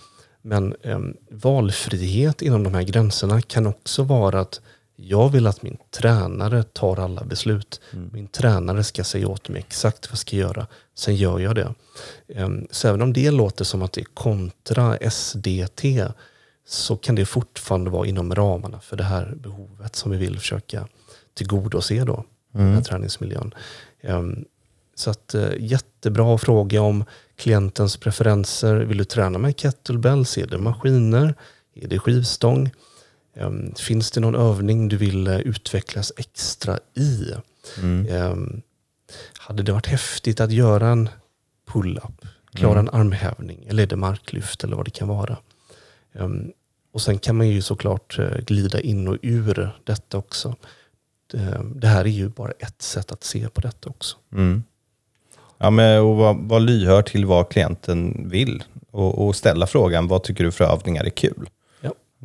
Men 0.42 0.74
eh, 0.82 0.98
valfrihet 1.30 2.42
inom 2.42 2.64
de 2.64 2.74
här 2.74 2.82
gränserna 2.82 3.42
kan 3.42 3.66
också 3.66 4.02
vara 4.02 4.40
att 4.40 4.60
jag 5.02 5.28
vill 5.28 5.46
att 5.46 5.62
min 5.62 5.76
tränare 5.90 6.62
tar 6.62 6.96
alla 7.00 7.24
beslut. 7.24 7.80
Min 8.12 8.26
tränare 8.26 8.84
ska 8.84 9.04
säga 9.04 9.28
åt 9.28 9.48
mig 9.48 9.58
exakt 9.68 10.06
vad 10.06 10.12
jag 10.12 10.18
ska 10.18 10.36
göra. 10.36 10.66
Sen 10.94 11.16
gör 11.16 11.38
jag 11.38 11.54
det. 11.54 11.74
Eh, 12.28 12.48
Så 12.70 12.88
även 12.88 13.02
om 13.02 13.12
det 13.12 13.30
låter 13.30 13.64
som 13.64 13.82
att 13.82 13.92
det 13.92 14.00
är 14.00 14.04
kontra 14.14 14.98
SDT 15.10 15.84
så 16.66 16.96
kan 16.96 17.14
det 17.14 17.26
fortfarande 17.26 17.90
vara 17.90 18.06
inom 18.06 18.34
ramarna 18.34 18.80
för 18.80 18.96
det 18.96 19.04
här 19.04 19.34
behovet 19.36 19.96
som 19.96 20.10
vi 20.10 20.16
vill 20.16 20.38
försöka 20.38 20.88
tillgodose 21.34 22.04
då, 22.04 22.24
den 22.52 22.74
här 22.74 22.82
träningsmiljön. 22.82 23.54
Ehm, 24.00 24.44
så 24.94 25.10
att, 25.10 25.34
eh, 25.34 25.48
jättebra 25.58 26.38
fråga 26.38 26.82
om 26.82 27.04
klientens 27.36 27.96
preferenser. 27.96 28.74
Vill 28.74 28.98
du 28.98 29.04
träna 29.04 29.38
med 29.38 29.56
kettlebells? 29.60 30.38
Är 30.38 30.46
det 30.46 30.58
maskiner? 30.58 31.34
Är 31.74 31.88
det 31.88 31.98
skivstång? 31.98 32.70
Ehm, 33.34 33.74
finns 33.74 34.10
det 34.10 34.20
någon 34.20 34.34
övning 34.34 34.88
du 34.88 34.96
vill 34.96 35.26
eh, 35.26 35.38
utvecklas 35.38 36.12
extra 36.16 36.78
i? 36.94 37.32
Ehm, 38.10 38.62
hade 39.38 39.62
det 39.62 39.72
varit 39.72 39.86
häftigt 39.86 40.40
att 40.40 40.52
göra 40.52 40.88
en 40.88 41.08
pull-up? 41.72 42.26
Klara 42.54 42.78
en 42.78 42.88
armhävning? 42.88 43.64
Eller 43.68 43.82
är 43.82 43.86
det 43.86 43.96
marklyft? 43.96 44.64
Eller 44.64 44.76
vad 44.76 44.84
det 44.84 44.90
kan 44.90 45.08
vara. 45.08 45.36
Ehm, 46.12 46.52
och 46.92 47.02
sen 47.02 47.18
kan 47.18 47.36
man 47.36 47.48
ju 47.48 47.62
såklart 47.62 48.18
eh, 48.18 48.38
glida 48.46 48.80
in 48.80 49.08
och 49.08 49.18
ur 49.22 49.70
detta 49.84 50.18
också. 50.18 50.56
Det, 51.74 51.86
här 51.86 52.04
är 52.04 52.08
ju 52.08 52.28
bara 52.28 52.52
ett 52.58 52.82
sätt 52.82 53.12
att 53.12 53.24
se 53.24 53.48
på 53.48 53.60
detta 53.60 53.90
också. 53.90 54.16
Mm. 54.32 54.62
Ja, 55.58 55.70
men, 55.70 56.00
och 56.00 56.16
vara 56.16 56.32
var 56.32 56.60
lyhörd 56.60 57.06
till 57.06 57.26
vad 57.26 57.48
klienten 57.48 58.28
vill 58.28 58.64
och, 58.90 59.26
och 59.26 59.36
ställa 59.36 59.66
frågan, 59.66 60.08
vad 60.08 60.22
tycker 60.22 60.44
du 60.44 60.52
för 60.52 60.64
övningar 60.64 61.04
är 61.04 61.10
kul? 61.10 61.48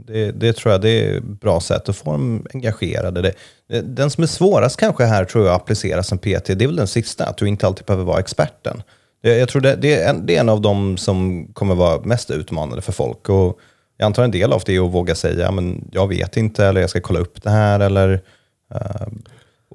Det, 0.06 0.32
det 0.32 0.54
tror 0.54 0.72
jag 0.72 0.82
det 0.82 0.90
är 0.90 1.18
ett 1.18 1.24
bra 1.24 1.60
sätt 1.60 1.90
att 1.90 1.96
få 1.96 2.12
dem 2.12 2.46
engagerade. 2.54 3.22
Det, 3.22 3.34
den 3.82 4.10
som 4.10 4.24
är 4.24 4.28
svårast 4.28 4.80
kanske 4.80 5.06
här 5.06 5.26
tror 5.26 5.46
jag 5.46 5.56
att 5.56 5.62
applicera 5.62 6.04
som 6.04 6.18
PT, 6.18 6.46
det 6.46 6.64
är 6.64 6.68
väl 6.68 6.76
den 6.76 6.88
sista, 6.88 7.26
att 7.26 7.38
du 7.38 7.48
inte 7.48 7.68
alltid 7.68 7.86
behöver 7.86 8.04
vara 8.04 8.20
experten. 8.20 8.84
Det, 9.24 9.38
jag 9.38 9.50
tror 9.50 9.62
det, 9.62 9.76
det, 9.76 9.96
är 9.96 10.10
en, 10.10 10.26
det 10.26 10.36
är 10.36 10.40
en 10.40 10.50
av 10.50 10.62
de 10.62 10.98
som 10.98 11.48
kommer 11.54 11.76
vara 11.76 12.02
mest 12.02 12.32
utmanande 12.32 12.82
för 12.82 12.92
folk. 12.92 13.30
Och 13.30 13.60
jag 13.98 14.06
antar 14.06 14.24
en 14.24 14.32
del 14.32 14.54
av 14.54 14.62
det 14.66 14.76
är 14.76 14.86
att 14.86 14.94
våga 14.94 15.16
säga, 15.16 15.52
men 15.52 15.90
jag 15.92 16.08
vet 16.08 16.38
inte, 16.38 16.66
eller 16.66 16.82
jag 16.82 16.90
ska 16.90 17.02
kolla 17.02 17.20
upp 17.20 17.44
det 17.44 17.50
här, 17.50 17.80
eller 17.80 18.14
uh, 18.76 19.08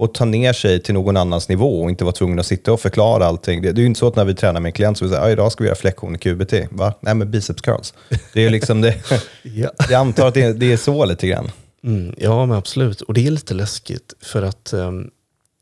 och 0.03 0.15
ta 0.15 0.25
ner 0.25 0.53
sig 0.53 0.83
till 0.83 0.95
någon 0.95 1.17
annans 1.17 1.49
nivå 1.49 1.83
och 1.83 1.91
inte 1.91 2.05
vara 2.05 2.13
tvungen 2.15 2.39
att 2.39 2.47
sitta 2.47 2.73
och 2.73 2.81
förklara 2.81 3.27
allting. 3.27 3.63
Det, 3.63 3.73
det 3.73 3.79
är 3.79 3.83
ju 3.83 3.87
inte 3.87 4.01
så 4.01 4.07
att 4.07 4.17
när 4.17 4.25
vi 4.25 4.35
tränar 4.35 4.61
med 4.61 4.69
en 4.69 4.73
klient 4.73 4.99
så 4.99 5.05
vi 5.05 5.09
säger, 5.11 5.23
ah, 5.23 5.31
idag 5.31 5.53
ska 5.53 5.65
vi 5.65 5.69
göra 5.69 5.77
flexion 5.79 6.15
i 6.15 6.19
QBT. 6.19 6.53
Va? 6.71 6.95
Nej, 7.01 7.15
men 7.15 7.31
biceps 7.31 7.61
curls. 7.63 7.95
Det 8.35 8.45
är 8.45 8.51
liksom 8.51 8.81
det. 8.81 8.95
Ja. 9.43 9.71
Jag 9.91 9.93
antar 10.01 10.27
att 10.29 10.35
det, 10.35 10.43
är- 10.43 10.55
det 10.55 10.73
är 10.73 10.77
så 10.77 11.05
lite 11.05 11.27
grann. 11.27 11.51
Mm, 11.85 12.15
ja, 12.19 12.47
men 12.47 12.57
absolut. 12.59 13.01
Och 13.01 13.15
det 13.15 13.27
är 13.27 13.31
lite 13.31 13.55
läskigt 13.55 14.15
för 14.21 14.43
att 14.43 14.73
ehm, 14.73 15.11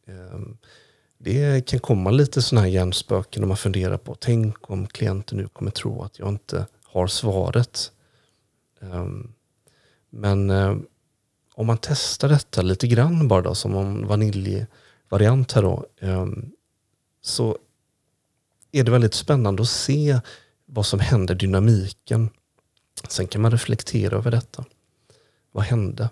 ehm, 0.08 0.56
det 1.18 1.66
kan 1.66 1.80
komma 1.80 2.10
lite 2.10 2.42
sådana 2.42 2.66
här 2.66 2.72
hjärnspöken 2.72 3.42
om 3.42 3.48
man 3.48 3.56
funderar 3.56 3.96
på, 3.96 4.14
tänk 4.14 4.70
om 4.70 4.86
klienten 4.86 5.38
nu 5.38 5.48
kommer 5.48 5.70
tro 5.70 6.02
att 6.02 6.18
jag 6.18 6.28
inte 6.28 6.66
har 6.84 7.06
svaret. 7.06 7.90
Ehm, 8.82 9.32
men 10.10 10.50
om 11.60 11.66
man 11.66 11.78
testar 11.80 12.28
detta 12.28 12.62
lite 12.62 12.86
grann 12.86 13.28
bara 13.28 13.42
då, 13.42 13.54
som 13.54 13.76
en 13.76 14.06
vaniljvariant 14.06 15.52
här 15.52 15.62
då, 15.62 15.86
ehm, 16.00 16.50
så 17.22 17.56
är 18.72 18.84
det 18.84 18.90
väldigt 18.90 19.14
spännande 19.14 19.62
att 19.62 19.68
se 19.68 20.20
vad 20.66 20.86
som 20.86 21.00
händer, 21.00 21.34
dynamiken. 21.34 22.30
Sen 23.08 23.26
kan 23.26 23.42
man 23.42 23.50
reflektera 23.50 24.16
över 24.16 24.30
detta. 24.30 24.64
Vad 25.52 25.64
hände? 25.64 26.08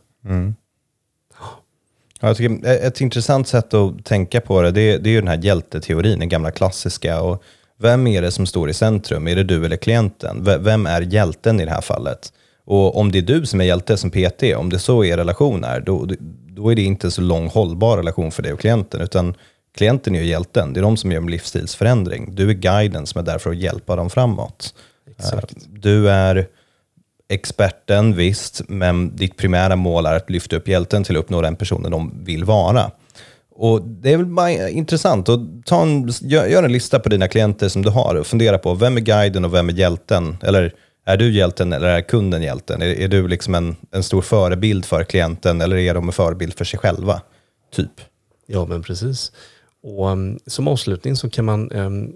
Ja, 2.20 2.28
jag 2.28 2.36
tycker, 2.36 2.66
ett 2.66 3.00
intressant 3.00 3.48
sätt 3.48 3.74
att 3.74 4.04
tänka 4.04 4.40
på 4.40 4.62
det, 4.62 4.70
det, 4.70 4.98
det 4.98 5.10
är 5.10 5.12
ju 5.12 5.20
den 5.20 5.28
här 5.28 5.44
hjälteteorin, 5.44 6.18
den 6.18 6.28
gamla 6.28 6.50
klassiska. 6.50 7.22
Och 7.22 7.42
vem 7.76 8.06
är 8.06 8.22
det 8.22 8.30
som 8.30 8.46
står 8.46 8.70
i 8.70 8.74
centrum? 8.74 9.28
Är 9.28 9.36
det 9.36 9.44
du 9.44 9.64
eller 9.64 9.76
klienten? 9.76 10.44
Vem 10.44 10.86
är 10.86 11.00
hjälten 11.00 11.60
i 11.60 11.64
det 11.64 11.70
här 11.70 11.80
fallet? 11.80 12.32
Och 12.70 12.96
om 12.96 13.12
det 13.12 13.18
är 13.18 13.22
du 13.22 13.46
som 13.46 13.60
är 13.60 13.64
hjälte 13.64 13.96
som 13.96 14.10
PT, 14.10 14.42
om 14.56 14.70
det 14.70 14.78
så 14.78 15.04
är 15.04 15.16
relation 15.16 15.64
är, 15.64 15.80
då, 15.80 16.06
då 16.48 16.72
är 16.72 16.76
det 16.76 16.82
inte 16.82 17.10
så 17.10 17.20
lång 17.20 17.48
hållbar 17.48 17.96
relation 17.96 18.30
för 18.30 18.42
dig 18.42 18.52
och 18.52 18.60
klienten, 18.60 19.00
utan 19.00 19.34
klienten 19.76 20.14
är 20.14 20.20
ju 20.20 20.26
hjälten. 20.26 20.72
Det 20.72 20.80
är 20.80 20.82
de 20.82 20.96
som 20.96 21.12
gör 21.12 21.20
en 21.20 21.30
livsstilsförändring. 21.30 22.34
Du 22.34 22.50
är 22.50 22.54
guiden 22.54 23.06
som 23.06 23.18
är 23.18 23.22
där 23.22 23.38
för 23.38 23.50
att 23.50 23.56
hjälpa 23.56 23.96
dem 23.96 24.10
framåt. 24.10 24.74
Exakt. 25.10 25.52
Eh, 25.52 25.62
Du 25.72 26.10
är 26.10 26.46
experten, 27.28 28.16
visst, 28.16 28.62
men 28.68 29.16
ditt 29.16 29.36
primära 29.36 29.76
mål 29.76 30.06
är 30.06 30.14
att 30.14 30.30
lyfta 30.30 30.56
upp 30.56 30.68
hjälten 30.68 31.04
till 31.04 31.16
att 31.16 31.24
uppnå 31.24 31.40
den 31.40 31.56
personen 31.56 31.90
de 31.90 32.24
vill 32.24 32.44
vara. 32.44 32.90
Och 33.54 33.82
Det 33.82 34.12
är 34.12 34.16
väl 34.16 34.26
bara 34.26 34.68
intressant 34.68 35.28
att 35.28 35.40
ta 35.66 35.82
en, 35.82 36.12
gör, 36.20 36.46
gör 36.46 36.62
en 36.62 36.72
lista 36.72 36.98
på 36.98 37.08
dina 37.08 37.28
klienter 37.28 37.68
som 37.68 37.82
du 37.82 37.90
har 37.90 38.14
och 38.14 38.26
fundera 38.26 38.58
på 38.58 38.74
vem 38.74 38.96
är 38.96 39.00
guiden 39.00 39.44
och 39.44 39.54
vem 39.54 39.68
är 39.68 39.72
hjälten? 39.72 40.36
Eller 40.42 40.74
är 41.08 41.16
du 41.16 41.32
hjälten 41.32 41.72
eller 41.72 41.88
är 41.88 42.00
kunden 42.00 42.42
hjälten? 42.42 42.82
Är, 42.82 42.86
är 42.86 43.08
du 43.08 43.28
liksom 43.28 43.54
en, 43.54 43.76
en 43.90 44.02
stor 44.02 44.22
förebild 44.22 44.84
för 44.84 45.04
klienten 45.04 45.60
eller 45.60 45.76
är 45.76 45.94
de 45.94 46.08
en 46.08 46.12
förebild 46.12 46.54
för 46.54 46.64
sig 46.64 46.78
själva? 46.78 47.22
Typ. 47.72 48.00
Ja, 48.46 48.66
men 48.66 48.82
precis. 48.82 49.32
Och 49.82 50.08
um, 50.08 50.38
som 50.46 50.68
avslutning 50.68 51.16
så 51.16 51.30
kan 51.30 51.44
man 51.44 51.72
um, 51.72 52.12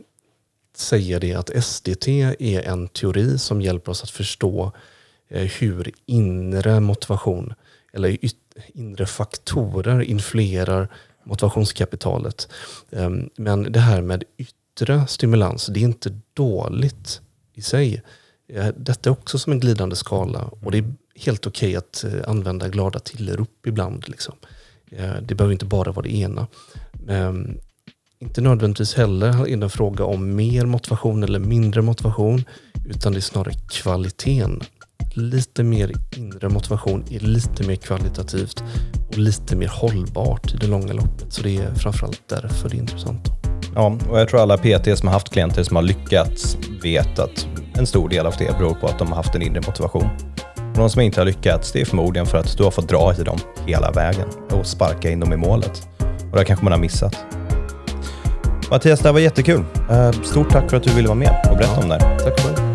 säga 0.76 1.18
det 1.18 1.34
att 1.34 1.64
SDT 1.64 2.08
är 2.38 2.60
en 2.60 2.88
teori 2.88 3.38
som 3.38 3.60
hjälper 3.60 3.92
oss 3.92 4.02
att 4.02 4.10
förstå 4.10 4.72
eh, 5.28 5.42
hur 5.42 5.92
inre 6.06 6.80
motivation 6.80 7.54
eller 7.92 8.18
inre 8.74 9.06
faktorer 9.06 10.00
influerar 10.00 10.88
motivationskapitalet. 11.24 12.48
Um, 12.90 13.30
men 13.36 13.72
det 13.72 13.80
här 13.80 14.02
med 14.02 14.24
yttre 14.36 15.06
stimulans, 15.06 15.66
det 15.66 15.80
är 15.80 15.84
inte 15.84 16.18
dåligt 16.34 17.20
i 17.54 17.62
sig. 17.62 18.02
Eh, 18.54 18.68
detta 18.76 19.10
är 19.10 19.12
också 19.12 19.38
som 19.38 19.52
en 19.52 19.60
glidande 19.60 19.96
skala 19.96 20.50
och 20.60 20.70
det 20.70 20.78
är 20.78 20.94
helt 21.16 21.46
okej 21.46 21.68
okay 21.68 21.76
att 21.76 22.04
eh, 22.04 22.30
använda 22.30 22.68
glada 22.68 22.98
tillrop 22.98 23.66
ibland. 23.66 24.08
Liksom. 24.08 24.34
Eh, 24.90 25.14
det 25.22 25.34
behöver 25.34 25.52
inte 25.52 25.64
bara 25.64 25.92
vara 25.92 26.02
det 26.02 26.14
ena. 26.14 26.46
Men 26.92 27.58
inte 28.18 28.40
nödvändigtvis 28.40 28.94
heller 28.94 29.48
är 29.48 29.56
det 29.56 29.64
en 29.64 29.70
fråga 29.70 30.04
om 30.04 30.36
mer 30.36 30.66
motivation 30.66 31.22
eller 31.22 31.38
mindre 31.38 31.82
motivation, 31.82 32.44
utan 32.88 33.12
det 33.12 33.18
är 33.18 33.20
snarare 33.20 33.54
kvaliteten. 33.70 34.60
Lite 35.14 35.62
mer 35.62 35.92
inre 36.16 36.48
motivation 36.48 37.04
är 37.10 37.20
lite 37.20 37.66
mer 37.66 37.76
kvalitativt 37.76 38.62
och 39.08 39.18
lite 39.18 39.56
mer 39.56 39.68
hållbart 39.68 40.54
i 40.54 40.56
det 40.56 40.66
långa 40.66 40.92
loppet. 40.92 41.32
Så 41.32 41.42
det 41.42 41.56
är 41.56 41.74
framförallt 41.74 42.22
därför 42.28 42.68
det 42.68 42.76
är 42.76 42.80
intressant. 42.80 43.28
Ja, 43.74 43.98
och 44.10 44.20
jag 44.20 44.28
tror 44.28 44.40
alla 44.40 44.58
PT 44.58 44.98
som 44.98 45.08
har 45.08 45.12
haft 45.12 45.32
klienter 45.32 45.62
som 45.62 45.76
har 45.76 45.82
lyckats 45.82 46.56
vet 46.82 47.18
att 47.18 47.46
en 47.78 47.86
stor 47.86 48.08
del 48.08 48.26
av 48.26 48.34
det 48.38 48.58
beror 48.58 48.74
på 48.74 48.86
att 48.86 48.98
de 48.98 49.08
har 49.08 49.16
haft 49.16 49.34
en 49.34 49.42
inre 49.42 49.60
motivation. 49.66 50.08
Och 50.72 50.78
de 50.78 50.90
som 50.90 51.00
inte 51.00 51.20
har 51.20 51.26
lyckats, 51.26 51.72
det 51.72 51.80
är 51.80 51.84
förmodligen 51.84 52.26
för 52.26 52.38
att 52.38 52.56
du 52.56 52.64
har 52.64 52.70
fått 52.70 52.88
dra 52.88 53.14
i 53.20 53.22
dem 53.22 53.38
hela 53.66 53.90
vägen 53.90 54.28
och 54.50 54.66
sparka 54.66 55.10
in 55.10 55.20
dem 55.20 55.32
i 55.32 55.36
målet. 55.36 55.88
Och 56.32 56.38
det 56.38 56.44
kanske 56.44 56.64
man 56.64 56.72
har 56.72 56.80
missat. 56.80 57.16
Mattias, 58.70 59.00
det 59.00 59.08
här 59.08 59.12
var 59.12 59.20
jättekul. 59.20 59.64
Eh, 59.90 60.10
stort 60.10 60.50
tack 60.50 60.70
för 60.70 60.76
att 60.76 60.82
du 60.82 60.94
ville 60.94 61.08
vara 61.08 61.18
med 61.18 61.46
och 61.50 61.56
berätta 61.56 61.72
ja, 61.76 61.82
om 61.82 61.88
det 61.88 61.94
här. 61.94 62.18
Tack 62.18 62.40
själv. 62.40 62.71